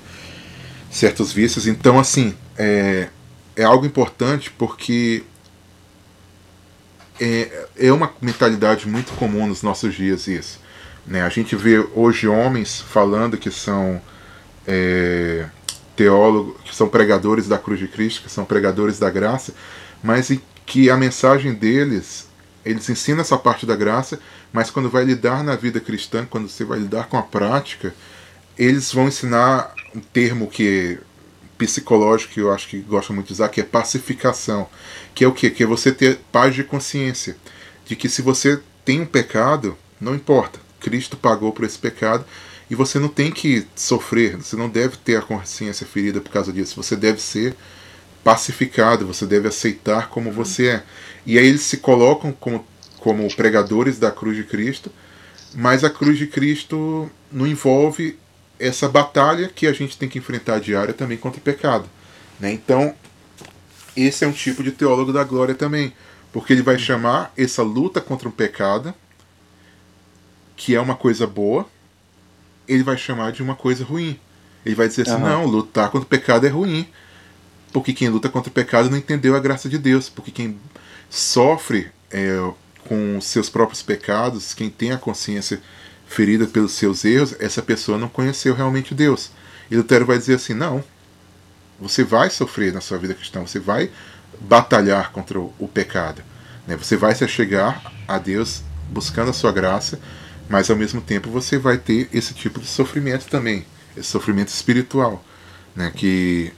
certos 0.90 1.32
vícios. 1.32 1.68
Então, 1.68 2.00
assim, 2.00 2.36
é, 2.62 3.10
é 3.56 3.64
algo 3.64 3.88
importante 3.88 4.52
porque 4.52 5.24
é, 7.20 7.68
é 7.76 7.92
uma 7.92 8.14
mentalidade 8.22 8.88
muito 8.88 9.14
comum 9.14 9.48
nos 9.48 9.64
nossos 9.64 9.96
dias 9.96 10.28
isso. 10.28 10.60
Né? 11.06 11.24
A 11.24 11.30
gente 11.30 11.56
vê 11.56 11.80
hoje 11.96 12.28
homens 12.28 12.80
falando 12.80 13.36
que 13.36 13.50
são 13.50 14.00
é, 14.68 15.48
teólogos, 15.96 16.62
que 16.64 16.76
são 16.76 16.88
pregadores 16.88 17.48
da 17.48 17.58
cruz 17.58 17.80
de 17.80 17.88
Cristo, 17.88 18.22
que 18.22 18.32
são 18.32 18.46
pregadores 18.46 19.00
da 19.00 19.10
graça, 19.10 19.56
mas 20.04 20.32
que 20.64 20.92
a 20.92 20.96
mensagem 20.96 21.56
deles, 21.56 22.28
eles 22.64 22.88
ensinam 22.88 23.22
essa 23.22 23.40
parte 23.40 23.66
da 23.66 23.76
graça, 23.76 24.20
mas 24.54 24.70
quando 24.70 24.88
vai 24.88 25.04
lidar 25.04 25.44
na 25.44 25.56
vida 25.56 25.80
cristã, 25.80 26.28
quando 26.30 26.48
você 26.48 26.64
vai 26.64 26.78
lidar 26.78 27.08
com 27.08 27.18
a 27.18 27.24
prática, 27.24 27.94
eles 28.56 28.94
vão 28.94 29.08
ensinar 29.08 29.74
um 29.96 30.00
termo 30.00 30.48
que 30.48 31.00
psicológico 31.62 32.34
que 32.34 32.42
eu 32.42 32.52
acho 32.52 32.68
que 32.68 32.80
gosta 32.80 33.14
muito 33.14 33.28
de 33.28 33.34
usar, 33.34 33.50
que 33.50 33.62
é 33.62 33.64
pacificação. 33.64 34.68
Que 35.14 35.24
é 35.24 35.28
o 35.28 35.32
quê? 35.32 35.52
Que 35.52 35.62
é 35.62 35.66
você 35.66 35.92
ter 35.92 36.20
paz 36.32 36.56
de 36.56 36.64
consciência. 36.64 37.38
De 37.86 37.96
que 37.96 38.10
se 38.10 38.24
você 38.24 38.60
tem 38.84 39.02
um 39.02 39.06
pecado, 39.06 39.78
não 40.00 40.16
importa. 40.16 40.60
Cristo 40.80 41.16
pagou 41.16 41.52
por 41.52 41.64
esse 41.64 41.78
pecado 41.78 42.26
e 42.68 42.74
você 42.74 42.98
não 42.98 43.10
tem 43.10 43.32
que 43.32 43.68
sofrer, 43.76 44.38
você 44.38 44.56
não 44.56 44.68
deve 44.68 44.98
ter 44.98 45.18
a 45.18 45.22
consciência 45.22 45.86
ferida 45.86 46.20
por 46.20 46.32
causa 46.32 46.52
disso. 46.52 46.82
Você 46.82 46.96
deve 46.96 47.22
ser 47.22 47.56
pacificado, 48.24 49.06
você 49.06 49.28
deve 49.28 49.48
aceitar 49.48 50.10
como 50.10 50.32
você 50.32 50.68
é. 50.68 50.84
E 51.28 51.38
aí 51.38 51.46
eles 51.46 51.62
se 51.62 51.78
colocam 51.78 52.32
como, 52.32 52.66
como 52.98 53.32
pregadores 53.36 54.00
da 54.00 54.10
cruz 54.10 54.36
de 54.36 54.44
Cristo, 54.44 54.92
mas 55.54 55.84
a 55.84 55.92
cruz 55.92 56.18
de 56.18 56.26
Cristo 56.26 57.08
não 57.32 57.46
envolve 57.46 58.18
essa 58.62 58.88
batalha 58.88 59.50
que 59.50 59.66
a 59.66 59.74
gente 59.74 59.98
tem 59.98 60.08
que 60.08 60.20
enfrentar 60.20 60.60
diária 60.60 60.94
também 60.94 61.18
contra 61.18 61.40
o 61.40 61.44
pecado. 61.44 61.86
Né? 62.40 62.54
Então, 62.54 62.94
esse 63.98 64.24
é 64.24 64.28
um 64.28 64.32
tipo 64.32 64.64
de 64.64 64.72
teólogo 64.72 65.12
da 65.12 65.24
glória 65.24 65.56
também, 65.56 65.94
porque 66.32 66.54
ele 66.54 66.62
vai 66.62 66.78
chamar 66.78 67.34
essa 67.36 67.64
luta 67.64 68.00
contra 68.00 68.30
o 68.30 68.32
pecado, 68.32 68.94
que 70.56 70.76
é 70.76 70.80
uma 70.80 70.96
coisa 70.96 71.26
boa, 71.26 71.68
ele 72.68 72.84
vai 72.84 72.98
chamar 72.98 73.32
de 73.32 73.42
uma 73.42 73.56
coisa 73.56 73.84
ruim. 73.84 74.20
Ele 74.66 74.76
vai 74.76 74.88
dizer 74.88 75.04
assim: 75.04 75.14
uhum. 75.14 75.20
não, 75.20 75.46
lutar 75.46 75.90
contra 75.90 76.06
o 76.06 76.10
pecado 76.10 76.46
é 76.46 76.50
ruim. 76.50 76.88
Porque 77.74 77.94
quem 77.94 78.10
luta 78.10 78.30
contra 78.30 78.50
o 78.50 78.54
pecado 78.54 78.90
não 78.90 78.98
entendeu 78.98 79.36
a 79.36 79.40
graça 79.40 79.68
de 79.68 79.78
Deus. 79.78 80.08
Porque 80.08 80.30
quem 80.30 80.60
sofre 81.10 81.90
é, 82.12 82.52
com 82.88 83.20
seus 83.22 83.50
próprios 83.50 83.82
pecados, 83.82 84.54
quem 84.54 84.70
tem 84.70 84.92
a 84.92 84.98
consciência 84.98 85.62
ferida 86.06 86.46
pelos 86.46 86.74
seus 86.74 87.06
erros, 87.06 87.36
essa 87.40 87.62
pessoa 87.62 87.98
não 87.98 88.10
conheceu 88.10 88.54
realmente 88.54 88.94
Deus. 88.94 89.32
E 89.70 89.76
Lutero 89.76 90.06
vai 90.06 90.18
dizer 90.18 90.36
assim: 90.36 90.54
não, 90.54 90.84
você 91.80 92.04
vai 92.04 92.30
sofrer 92.30 92.74
na 92.74 92.82
sua 92.82 92.98
vida 92.98 93.14
cristã, 93.14 93.42
você 93.42 93.60
vai 93.60 93.90
batalhar 94.40 95.12
contra 95.12 95.40
o, 95.40 95.70
pecado. 95.74 96.22
Né? 96.68 96.76
Você 96.76 96.98
vai 96.98 97.16
se 97.16 97.28
chegar 97.28 97.82
a 98.08 98.18
Deus 98.18 98.62
buscando 98.90 99.30
a 99.30 99.34
sua 99.34 99.52
graça, 99.52 100.00
mas 100.50 100.70
ao 100.70 100.76
mesmo 100.76 101.02
tempo 101.02 101.30
você 101.30 101.58
vai 101.58 101.78
ter 101.78 102.10
esse 102.14 102.34
tipo 102.34 102.60
de 102.60 102.68
sofrimento 102.68 103.28
também, 103.28 103.66
esse 103.96 104.10
sofrimento 104.10 104.50
espiritual, 104.50 105.24
né? 105.76 105.92
que 105.96 106.52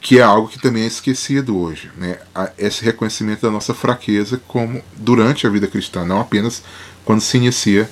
que 0.00 0.18
é 0.18 0.22
algo 0.22 0.48
que 0.48 0.60
também 0.60 0.84
é 0.84 0.86
esquecido 0.86 1.58
hoje, 1.58 1.90
né? 1.96 2.18
Esse 2.56 2.84
reconhecimento 2.84 3.42
da 3.42 3.50
nossa 3.50 3.74
fraqueza 3.74 4.40
como 4.46 4.82
durante 4.96 5.46
a 5.46 5.50
vida 5.50 5.66
cristã, 5.66 6.04
não 6.04 6.20
apenas 6.20 6.62
quando 7.04 7.20
se 7.20 7.36
inicia 7.36 7.88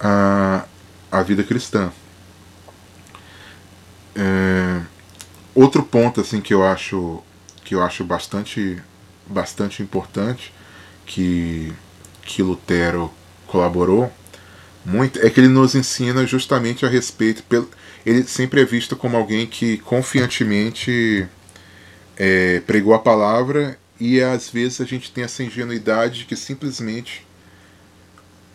a, 0.00 0.64
a 1.10 1.22
vida 1.22 1.44
cristã. 1.44 1.92
É, 4.16 4.80
outro 5.54 5.82
ponto 5.82 6.20
assim 6.20 6.40
que 6.40 6.54
eu 6.54 6.64
acho 6.64 7.22
que 7.64 7.74
eu 7.74 7.82
acho 7.82 8.04
bastante 8.04 8.80
bastante 9.26 9.82
importante 9.82 10.52
que 11.06 11.72
que 12.22 12.42
Lutero 12.42 13.12
colaborou 13.46 14.12
muito 14.84 15.18
é 15.20 15.30
que 15.30 15.40
ele 15.40 15.48
nos 15.48 15.74
ensina 15.74 16.26
justamente 16.26 16.86
a 16.86 16.88
respeito 16.88 17.42
pelo 17.44 17.68
ele 18.06 18.22
sempre 18.24 18.60
é 18.60 18.64
visto 18.64 18.94
como 18.94 19.16
alguém 19.16 19.46
que 19.46 19.78
confiantemente 19.78 21.26
é, 22.16 22.60
pregou 22.60 22.94
a 22.94 22.98
palavra 22.98 23.78
e 23.98 24.20
às 24.20 24.48
vezes 24.48 24.80
a 24.80 24.84
gente 24.84 25.10
tem 25.10 25.24
essa 25.24 25.42
ingenuidade 25.42 26.20
de 26.20 26.24
que 26.24 26.36
simplesmente 26.36 27.26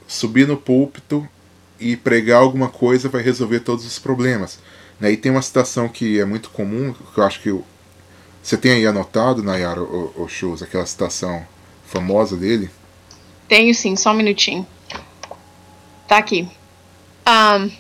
subir 0.08 0.48
no 0.48 0.58
púlpito 0.58 1.28
e 1.80 1.96
pregar 1.96 2.42
alguma 2.42 2.70
coisa 2.70 3.08
vai 3.08 3.22
resolver 3.22 3.62
todos 3.62 3.86
os 3.86 4.00
problemas. 4.00 4.60
Né? 5.00 5.12
E 5.14 5.18
tem 5.18 5.32
uma 5.32 5.42
citação 5.42 5.88
que 5.88 6.20
é 6.20 6.26
muito 6.26 6.50
comum, 6.50 6.94
que 6.94 7.18
eu 7.18 7.24
acho 7.24 7.42
que 7.42 7.58
você 8.42 8.58
tem 8.58 8.72
aí 8.72 8.86
anotado, 8.86 9.44
Nayara, 9.44 9.82
o, 9.82 10.24
o 10.24 10.28
Shows, 10.28 10.62
aquela 10.62 10.86
citação 10.86 11.46
famosa 11.86 12.36
dele? 12.36 12.70
Tenho 13.48 13.74
sim, 13.74 13.96
só 13.96 14.12
um 14.12 14.16
minutinho. 14.16 14.66
Tá 16.08 16.18
aqui. 16.18 16.48
Um, 17.28 17.72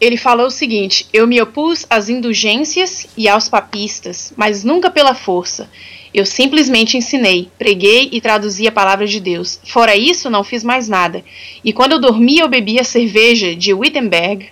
ele 0.00 0.16
falou 0.16 0.46
o 0.46 0.50
seguinte: 0.50 1.06
Eu 1.12 1.26
me 1.26 1.40
opus 1.40 1.86
às 1.90 2.08
indulgências 2.08 3.06
e 3.16 3.28
aos 3.28 3.48
papistas, 3.48 4.32
mas 4.36 4.64
nunca 4.64 4.90
pela 4.90 5.14
força. 5.14 5.68
Eu 6.12 6.24
simplesmente 6.24 6.96
ensinei, 6.96 7.50
preguei 7.58 8.08
e 8.12 8.20
traduzi 8.20 8.66
a 8.66 8.72
palavra 8.72 9.06
de 9.06 9.20
Deus. 9.20 9.60
Fora 9.64 9.94
isso, 9.94 10.30
não 10.30 10.42
fiz 10.42 10.64
mais 10.64 10.88
nada. 10.88 11.22
E 11.62 11.72
quando 11.72 11.92
eu 11.92 12.00
dormia, 12.00 12.42
eu 12.42 12.48
bebia 12.48 12.82
cerveja 12.82 13.54
de 13.54 13.74
Wittenberg 13.74 14.48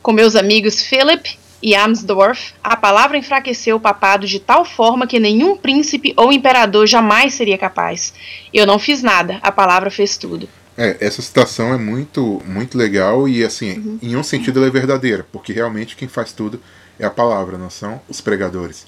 com 0.00 0.12
meus 0.12 0.36
amigos 0.36 0.80
Philip 0.80 1.36
e 1.60 1.74
Amsdorff. 1.74 2.54
A 2.62 2.76
palavra 2.76 3.18
enfraqueceu 3.18 3.76
o 3.76 3.80
papado 3.80 4.26
de 4.26 4.38
tal 4.38 4.64
forma 4.64 5.06
que 5.06 5.18
nenhum 5.18 5.56
príncipe 5.56 6.14
ou 6.16 6.32
imperador 6.32 6.86
jamais 6.86 7.34
seria 7.34 7.58
capaz. 7.58 8.14
Eu 8.54 8.66
não 8.66 8.78
fiz 8.78 9.02
nada, 9.02 9.38
a 9.42 9.50
palavra 9.50 9.90
fez 9.90 10.16
tudo. 10.16 10.48
É, 10.80 10.96
essa 11.00 11.20
citação 11.20 11.74
é 11.74 11.76
muito, 11.76 12.40
muito 12.46 12.78
legal 12.78 13.28
e, 13.28 13.44
assim, 13.44 13.78
uhum. 13.80 13.98
em 14.00 14.16
um 14.16 14.22
sentido 14.22 14.60
ela 14.60 14.68
é 14.68 14.70
verdadeira, 14.70 15.26
porque 15.32 15.52
realmente 15.52 15.96
quem 15.96 16.06
faz 16.06 16.32
tudo 16.32 16.60
é 17.00 17.04
a 17.04 17.10
palavra, 17.10 17.58
não 17.58 17.68
são 17.68 18.00
os 18.08 18.20
pregadores. 18.20 18.86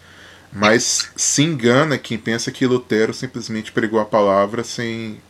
Mas 0.52 1.10
se 1.16 1.42
engana 1.42 1.98
quem 1.98 2.16
pensa 2.16 2.52
que 2.52 2.64
Lutero 2.64 3.12
simplesmente 3.12 3.72
pregou 3.72 3.98
a 3.98 4.04
palavra 4.04 4.62
sem 4.62 5.20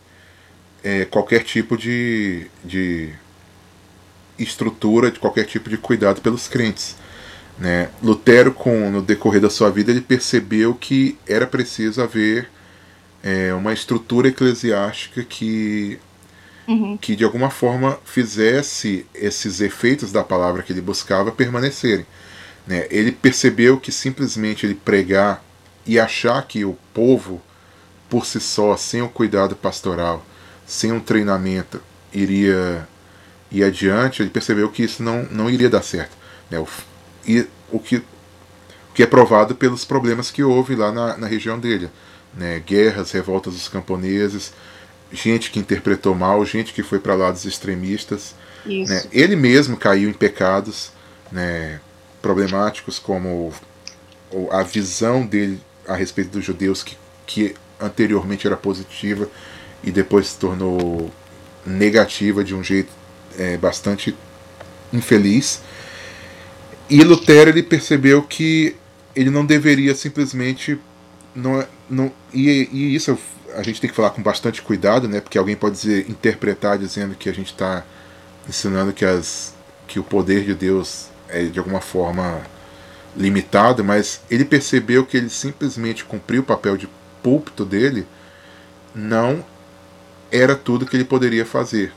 é, 0.84 1.06
qualquer 1.06 1.44
tipo 1.44 1.78
de, 1.78 2.46
de 2.62 3.10
estrutura, 4.38 5.10
de 5.10 5.18
qualquer 5.18 5.46
tipo 5.46 5.70
de 5.70 5.78
cuidado 5.78 6.20
pelos 6.20 6.46
crentes. 6.46 6.94
Né? 7.58 7.88
Lutero, 8.02 8.52
com, 8.52 8.90
no 8.90 9.00
decorrer 9.00 9.40
da 9.40 9.48
sua 9.48 9.70
vida, 9.70 9.90
ele 9.90 10.02
percebeu 10.02 10.74
que 10.74 11.18
era 11.26 11.46
preciso 11.46 12.02
haver 12.02 12.50
é, 13.22 13.54
uma 13.54 13.72
estrutura 13.72 14.28
eclesiástica 14.28 15.24
que 15.24 15.98
uhum. 16.70 16.96
que 16.96 17.16
de 17.16 17.24
alguma 17.24 17.50
forma 17.50 17.98
fizesse 18.04 19.04
esses 19.12 19.60
efeitos 19.60 20.12
da 20.12 20.22
palavra 20.22 20.62
que 20.62 20.72
ele 20.72 20.80
buscava 20.80 21.32
permanecerem. 21.32 22.06
Né? 22.66 22.86
Ele 22.90 23.10
percebeu 23.10 23.78
que 23.78 23.90
simplesmente 23.90 24.64
ele 24.64 24.74
pregar 24.74 25.42
e 25.84 25.98
achar 25.98 26.40
que 26.46 26.64
o 26.64 26.78
povo, 26.94 27.42
por 28.08 28.24
si 28.24 28.38
só, 28.40 28.76
sem 28.76 29.02
o 29.02 29.08
cuidado 29.08 29.56
pastoral, 29.56 30.24
sem 30.64 30.92
um 30.92 31.00
treinamento, 31.00 31.82
iria 32.12 32.88
ir 33.50 33.64
adiante, 33.64 34.22
ele 34.22 34.30
percebeu 34.30 34.68
que 34.68 34.84
isso 34.84 35.02
não, 35.02 35.24
não 35.24 35.50
iria 35.50 35.68
dar 35.68 35.82
certo. 35.82 36.16
Né? 36.48 36.58
O, 36.60 36.68
e 37.26 37.46
o 37.72 37.80
que, 37.80 37.96
o 37.96 38.02
que 38.94 39.02
é 39.02 39.06
provado 39.06 39.54
pelos 39.56 39.84
problemas 39.84 40.30
que 40.30 40.44
houve 40.44 40.76
lá 40.76 40.92
na, 40.92 41.16
na 41.16 41.26
região 41.26 41.58
dele. 41.58 41.90
Né? 42.32 42.60
Guerras, 42.60 43.10
revoltas 43.10 43.54
dos 43.54 43.68
camponeses, 43.68 44.52
gente 45.12 45.50
que 45.50 45.58
interpretou 45.58 46.14
mal, 46.14 46.44
gente 46.44 46.72
que 46.72 46.82
foi 46.82 46.98
para 46.98 47.14
lados 47.14 47.44
extremistas. 47.44 48.34
Né? 48.64 49.04
Ele 49.12 49.36
mesmo 49.36 49.76
caiu 49.76 50.08
em 50.08 50.12
pecados 50.12 50.92
né, 51.32 51.80
problemáticos, 52.20 52.98
como 52.98 53.52
a 54.50 54.62
visão 54.62 55.26
dele 55.26 55.60
a 55.88 55.94
respeito 55.94 56.30
dos 56.30 56.44
judeus, 56.44 56.82
que, 56.82 56.96
que 57.26 57.54
anteriormente 57.80 58.46
era 58.46 58.56
positiva 58.56 59.28
e 59.82 59.90
depois 59.90 60.28
se 60.28 60.38
tornou 60.38 61.10
negativa 61.66 62.44
de 62.44 62.54
um 62.54 62.62
jeito 62.62 62.90
é, 63.38 63.56
bastante 63.56 64.14
infeliz. 64.92 65.62
E 66.88 67.02
Lutero 67.02 67.50
ele 67.50 67.62
percebeu 67.62 68.22
que 68.22 68.76
ele 69.14 69.30
não 69.30 69.44
deveria 69.44 69.94
simplesmente 69.94 70.78
não, 71.34 71.64
não 71.88 72.12
e, 72.32 72.68
e 72.72 72.94
isso 72.94 73.16
a 73.54 73.62
gente 73.62 73.80
tem 73.80 73.90
que 73.90 73.96
falar 73.96 74.10
com 74.10 74.22
bastante 74.22 74.62
cuidado, 74.62 75.08
né? 75.08 75.20
Porque 75.20 75.38
alguém 75.38 75.56
pode 75.56 75.76
dizer, 75.76 76.10
interpretar 76.10 76.78
dizendo 76.78 77.14
que 77.14 77.28
a 77.28 77.32
gente 77.32 77.52
está 77.52 77.84
ensinando 78.48 78.92
que, 78.92 79.04
as, 79.04 79.54
que 79.86 79.98
o 79.98 80.02
poder 80.02 80.44
de 80.44 80.54
Deus 80.54 81.08
é 81.28 81.44
de 81.44 81.58
alguma 81.58 81.80
forma 81.80 82.40
limitado, 83.16 83.84
mas 83.84 84.20
ele 84.30 84.44
percebeu 84.44 85.04
que 85.04 85.16
ele 85.16 85.28
simplesmente 85.28 86.04
cumpriu 86.04 86.42
o 86.42 86.44
papel 86.44 86.76
de 86.76 86.88
púlpito 87.22 87.64
dele, 87.64 88.06
não 88.94 89.44
era 90.30 90.54
tudo 90.54 90.86
que 90.86 90.96
ele 90.96 91.04
poderia 91.04 91.44
fazer. 91.44 91.92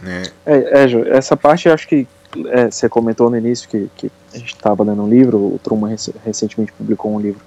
Né? 0.00 0.22
É, 0.46 0.84
é 0.84 1.16
essa 1.16 1.36
parte 1.36 1.68
acho 1.68 1.86
que 1.86 2.06
é, 2.48 2.70
você 2.70 2.88
comentou 2.88 3.28
no 3.28 3.36
início 3.36 3.68
que, 3.68 3.90
que 3.96 4.10
a 4.32 4.38
gente 4.38 4.54
estava 4.54 4.82
lendo 4.82 5.02
um 5.02 5.08
livro, 5.08 5.36
o 5.38 5.60
Truman 5.62 5.94
recentemente 6.24 6.72
publicou 6.72 7.14
um 7.14 7.20
livro 7.20 7.40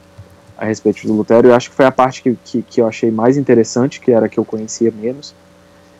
a 0.57 0.65
respeito 0.65 1.05
do 1.07 1.13
Lutero. 1.13 1.47
Eu 1.47 1.55
acho 1.55 1.69
que 1.69 1.75
foi 1.75 1.85
a 1.85 1.91
parte 1.91 2.21
que, 2.21 2.37
que, 2.43 2.61
que, 2.61 2.81
eu 2.81 2.87
achei 2.87 3.11
mais 3.11 3.37
interessante, 3.37 3.99
que 3.99 4.11
era 4.11 4.29
que 4.29 4.37
eu 4.37 4.45
conhecia 4.45 4.91
menos, 4.91 5.33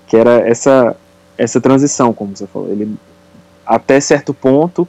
que 0.07 0.15
era 0.15 0.47
essa, 0.47 0.95
essa 1.37 1.59
transição, 1.59 2.13
como 2.13 2.35
você 2.35 2.47
falou. 2.47 2.69
Ele, 2.69 2.95
até 3.65 3.99
certo 3.99 4.33
ponto, 4.33 4.87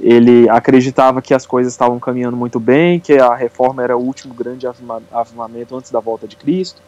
ele 0.00 0.48
acreditava 0.48 1.20
que 1.20 1.34
as 1.34 1.46
coisas 1.46 1.72
estavam 1.72 1.98
caminhando 1.98 2.36
muito 2.36 2.58
bem, 2.60 3.00
que 3.00 3.18
a 3.18 3.34
reforma 3.34 3.82
era 3.82 3.96
o 3.96 4.00
último 4.00 4.34
grande 4.34 4.66
avivamento 5.12 5.76
antes 5.76 5.90
da 5.90 6.00
volta 6.00 6.26
de 6.26 6.36
Cristo, 6.36 6.80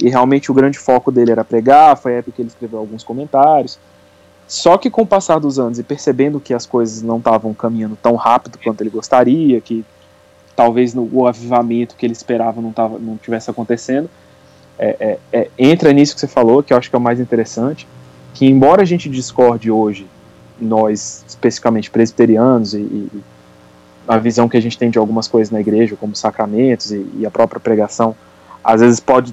e 0.00 0.08
realmente 0.08 0.50
o 0.50 0.54
grande 0.54 0.78
foco 0.78 1.10
dele 1.10 1.32
era 1.32 1.44
pregar, 1.44 1.96
foi 1.96 2.14
a 2.14 2.18
época 2.18 2.36
que 2.36 2.42
ele 2.42 2.48
escreveu 2.48 2.78
alguns 2.78 3.02
comentários. 3.02 3.78
Só 4.46 4.78
que 4.78 4.88
com 4.88 5.02
o 5.02 5.06
passar 5.06 5.38
dos 5.38 5.58
anos 5.58 5.78
e 5.78 5.82
percebendo 5.82 6.40
que 6.40 6.54
as 6.54 6.64
coisas 6.64 7.02
não 7.02 7.18
estavam 7.18 7.52
caminhando 7.52 7.98
tão 8.00 8.14
rápido 8.14 8.58
quanto 8.62 8.80
ele 8.80 8.88
gostaria, 8.88 9.60
que 9.60 9.84
talvez 10.58 10.92
no, 10.92 11.08
o 11.12 11.24
avivamento 11.24 11.94
que 11.94 12.04
ele 12.04 12.12
esperava 12.12 12.60
não, 12.60 12.72
tava, 12.72 12.98
não 12.98 13.16
tivesse 13.16 13.48
acontecendo. 13.48 14.10
É, 14.76 14.96
é, 14.98 15.18
é, 15.32 15.50
entra 15.56 15.92
nisso 15.92 16.14
que 16.14 16.20
você 16.20 16.26
falou, 16.26 16.64
que 16.64 16.72
eu 16.72 16.76
acho 16.76 16.90
que 16.90 16.96
é 16.96 16.98
o 16.98 17.00
mais 17.00 17.20
interessante, 17.20 17.86
que 18.34 18.44
embora 18.44 18.82
a 18.82 18.84
gente 18.84 19.08
discorde 19.08 19.70
hoje, 19.70 20.04
nós 20.60 21.24
especificamente 21.28 21.92
presbiterianos 21.92 22.74
e, 22.74 22.78
e 22.78 23.08
a 24.08 24.18
visão 24.18 24.48
que 24.48 24.56
a 24.56 24.60
gente 24.60 24.76
tem 24.76 24.90
de 24.90 24.98
algumas 24.98 25.28
coisas 25.28 25.52
na 25.52 25.60
igreja, 25.60 25.94
como 25.94 26.16
sacramentos 26.16 26.90
e, 26.90 27.06
e 27.18 27.24
a 27.24 27.30
própria 27.30 27.60
pregação, 27.60 28.16
às 28.64 28.80
vezes 28.80 28.98
pode 28.98 29.32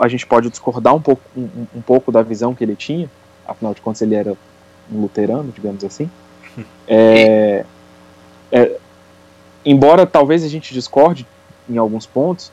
a 0.00 0.08
gente 0.08 0.26
pode 0.26 0.50
discordar 0.50 0.96
um 0.96 1.00
pouco, 1.00 1.22
um, 1.36 1.48
um 1.76 1.80
pouco 1.80 2.10
da 2.10 2.22
visão 2.22 2.56
que 2.56 2.64
ele 2.64 2.74
tinha, 2.74 3.08
afinal 3.46 3.72
de 3.72 3.80
contas 3.80 4.02
ele 4.02 4.16
era 4.16 4.32
um 4.92 5.00
luterano, 5.00 5.52
digamos 5.54 5.84
assim. 5.84 6.10
É, 6.88 7.64
é, 8.50 8.78
embora 9.66 10.06
talvez 10.06 10.44
a 10.44 10.48
gente 10.48 10.72
discorde 10.72 11.26
em 11.68 11.76
alguns 11.76 12.06
pontos, 12.06 12.52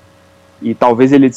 e 0.62 0.74
talvez 0.74 1.12
ele 1.12 1.32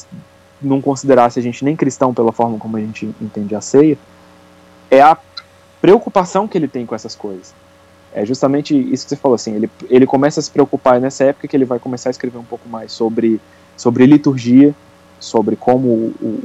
não 0.62 0.80
considerasse 0.80 1.38
a 1.38 1.42
gente 1.42 1.64
nem 1.64 1.76
cristão 1.76 2.14
pela 2.14 2.32
forma 2.32 2.58
como 2.58 2.76
a 2.76 2.80
gente 2.80 3.14
entende 3.20 3.54
a 3.54 3.60
ceia, 3.60 3.98
é 4.90 5.02
a 5.02 5.16
preocupação 5.80 6.48
que 6.48 6.56
ele 6.56 6.66
tem 6.66 6.86
com 6.86 6.94
essas 6.94 7.14
coisas. 7.14 7.54
É 8.14 8.24
justamente 8.24 8.74
isso 8.74 9.04
que 9.04 9.10
você 9.10 9.16
falou, 9.16 9.34
assim, 9.34 9.54
ele, 9.54 9.70
ele 9.90 10.06
começa 10.06 10.40
a 10.40 10.42
se 10.42 10.50
preocupar 10.50 10.98
nessa 11.00 11.24
época 11.24 11.46
que 11.46 11.54
ele 11.54 11.66
vai 11.66 11.78
começar 11.78 12.08
a 12.08 12.12
escrever 12.12 12.38
um 12.38 12.44
pouco 12.44 12.66
mais 12.66 12.90
sobre, 12.92 13.38
sobre 13.76 14.06
liturgia, 14.06 14.74
sobre 15.20 15.54
como 15.54 15.88
o, 15.88 16.42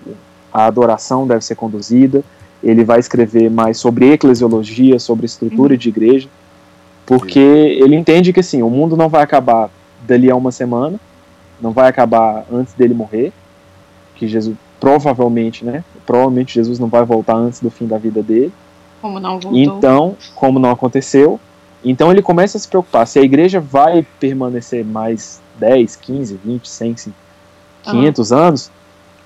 a 0.52 0.66
adoração 0.66 1.26
deve 1.26 1.46
ser 1.46 1.56
conduzida, 1.56 2.24
ele 2.62 2.84
vai 2.84 3.00
escrever 3.00 3.50
mais 3.50 3.78
sobre 3.78 4.12
eclesiologia, 4.12 5.00
sobre 5.00 5.26
estrutura 5.26 5.74
uhum. 5.74 5.80
de 5.80 5.90
igreja, 5.90 6.28
porque 7.12 7.40
ele 7.40 7.94
entende 7.94 8.32
que 8.32 8.40
assim, 8.40 8.64
o 8.64 8.70
mundo 8.70 8.96
não 8.96 9.10
vai 9.10 9.22
acabar 9.22 9.70
dali 10.08 10.32
a 10.32 10.36
uma 10.38 10.50
semana, 10.50 10.98
não 11.60 11.72
vai 11.72 11.90
acabar 11.90 12.46
antes 12.50 12.74
dele 12.74 12.94
morrer, 12.94 13.34
que 14.16 14.30
Jesus 14.30 14.56
provavelmente, 14.80 15.66
né? 15.66 15.84
Provavelmente 16.06 16.54
Jesus 16.54 16.80
não 16.80 16.88
vai 16.88 17.04
voltar 17.04 17.36
antes 17.36 17.60
do 17.60 17.70
fim 17.70 17.86
da 17.86 17.98
vida 17.98 18.24
dele. 18.24 18.54
Como 19.02 19.20
não 19.20 19.42
voltou. 19.42 19.60
Então, 19.60 20.16
como 20.36 20.58
não 20.58 20.72
aconteceu, 20.72 21.38
então 21.84 22.10
ele 22.10 22.22
começa 22.22 22.58
a 22.58 22.62
se 22.62 22.68
preocupar 22.70 23.06
se 23.06 23.20
a 23.20 23.22
igreja 23.22 23.60
vai 23.60 24.08
permanecer 24.18 24.86
mais 24.86 25.42
10, 25.60 25.98
15, 25.98 26.40
20, 26.46 26.70
100, 26.70 26.96
500 27.84 28.32
uhum. 28.32 28.38
anos, 28.38 28.72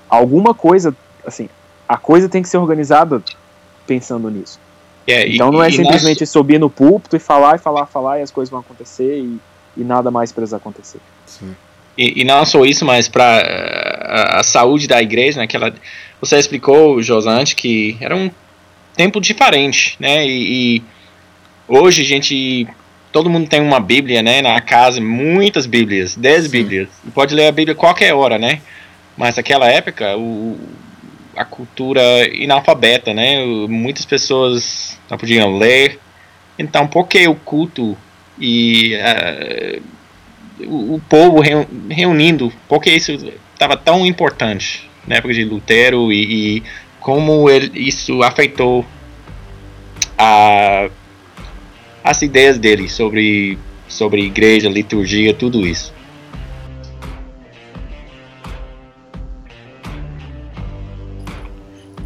alguma 0.08 0.52
coisa, 0.52 0.92
assim, 1.24 1.48
a 1.88 1.96
coisa 1.96 2.28
tem 2.28 2.42
que 2.42 2.48
ser 2.48 2.58
organizada 2.58 3.22
pensando 3.86 4.28
nisso. 4.28 4.58
É, 5.06 5.28
então 5.28 5.48
e, 5.48 5.52
não 5.52 5.62
é 5.62 5.70
simplesmente 5.70 6.20
nós... 6.20 6.30
subir 6.30 6.58
no 6.58 6.68
púlpito 6.68 7.16
e 7.16 7.18
falar 7.18 7.56
e 7.56 7.58
falar, 7.58 7.86
falar 7.86 8.18
e 8.18 8.22
as 8.22 8.30
coisas 8.30 8.50
vão 8.50 8.60
acontecer 8.60 9.18
e, 9.18 9.38
e 9.76 9.84
nada 9.84 10.10
mais 10.10 10.32
precisa 10.32 10.56
acontecer. 10.56 10.98
E, 11.96 12.20
e, 12.20 12.24
não 12.24 12.44
só 12.44 12.64
isso, 12.64 12.84
mas 12.84 13.08
para 13.08 13.24
a, 13.24 14.40
a, 14.40 14.42
saúde 14.42 14.86
da 14.86 15.00
igreja, 15.00 15.40
né, 15.40 15.46
que 15.46 15.56
ela, 15.56 15.72
você 16.20 16.36
explicou, 16.36 17.02
Josante, 17.02 17.56
que 17.56 17.96
era 18.00 18.14
um 18.14 18.30
tempo 18.94 19.20
diferente, 19.20 19.96
né, 20.00 20.26
e, 20.26 20.76
e 20.76 20.82
Hoje 21.68 22.02
a 22.02 22.04
gente. 22.04 22.66
Todo 23.10 23.30
mundo 23.30 23.48
tem 23.48 23.60
uma 23.60 23.80
Bíblia, 23.80 24.22
né? 24.22 24.42
Na 24.42 24.60
casa, 24.60 25.00
muitas 25.00 25.66
Bíblias, 25.66 26.14
dez 26.14 26.44
Sim. 26.44 26.50
Bíblias. 26.50 26.88
Pode 27.14 27.34
ler 27.34 27.46
a 27.46 27.52
Bíblia 27.52 27.74
qualquer 27.74 28.14
hora, 28.14 28.38
né? 28.38 28.60
Mas 29.16 29.36
naquela 29.36 29.66
época, 29.66 30.16
o, 30.16 30.58
a 31.36 31.44
cultura 31.44 32.02
inalfabeta, 32.34 33.12
né? 33.12 33.44
Muitas 33.68 34.04
pessoas 34.04 34.98
não 35.10 35.18
podiam 35.18 35.56
ler. 35.56 35.98
Então, 36.58 36.86
por 36.86 37.06
que 37.06 37.28
o 37.28 37.34
culto 37.34 37.96
e 38.40 38.96
uh, 38.96 39.82
o, 40.66 40.94
o, 40.94 41.02
povo 41.08 41.40
reunindo? 41.90 42.52
Por 42.68 42.80
que 42.80 42.90
isso 42.90 43.12
estava 43.52 43.76
tão 43.76 44.06
importante 44.06 44.90
na 45.06 45.16
época 45.16 45.34
de 45.34 45.44
Lutero 45.44 46.10
e, 46.10 46.56
e 46.56 46.62
como 46.98 47.48
ele, 47.50 47.70
isso 47.78 48.22
afetou 48.22 48.84
a 50.18 50.88
as 52.06 52.22
ideias 52.22 52.56
dele 52.56 52.88
sobre, 52.88 53.58
sobre 53.88 54.22
igreja, 54.22 54.68
liturgia, 54.68 55.34
tudo 55.34 55.66
isso. 55.66 55.92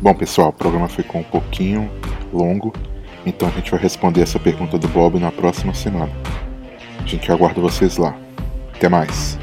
Bom, 0.03 0.15
pessoal, 0.15 0.49
o 0.49 0.53
programa 0.53 0.89
ficou 0.89 1.21
um 1.21 1.25
pouquinho 1.25 1.91
longo, 2.33 2.73
então 3.27 3.47
a 3.47 3.51
gente 3.51 3.71
vai 3.71 3.79
responder 3.79 4.23
essa 4.23 4.39
pergunta 4.39 4.79
do 4.79 4.89
Bob 4.89 5.19
na 5.19 5.31
próxima 5.31 5.75
semana. 5.75 6.11
A 6.99 7.07
gente 7.07 7.31
aguarda 7.31 7.61
vocês 7.61 7.99
lá. 7.99 8.17
Até 8.75 8.89
mais. 8.89 9.39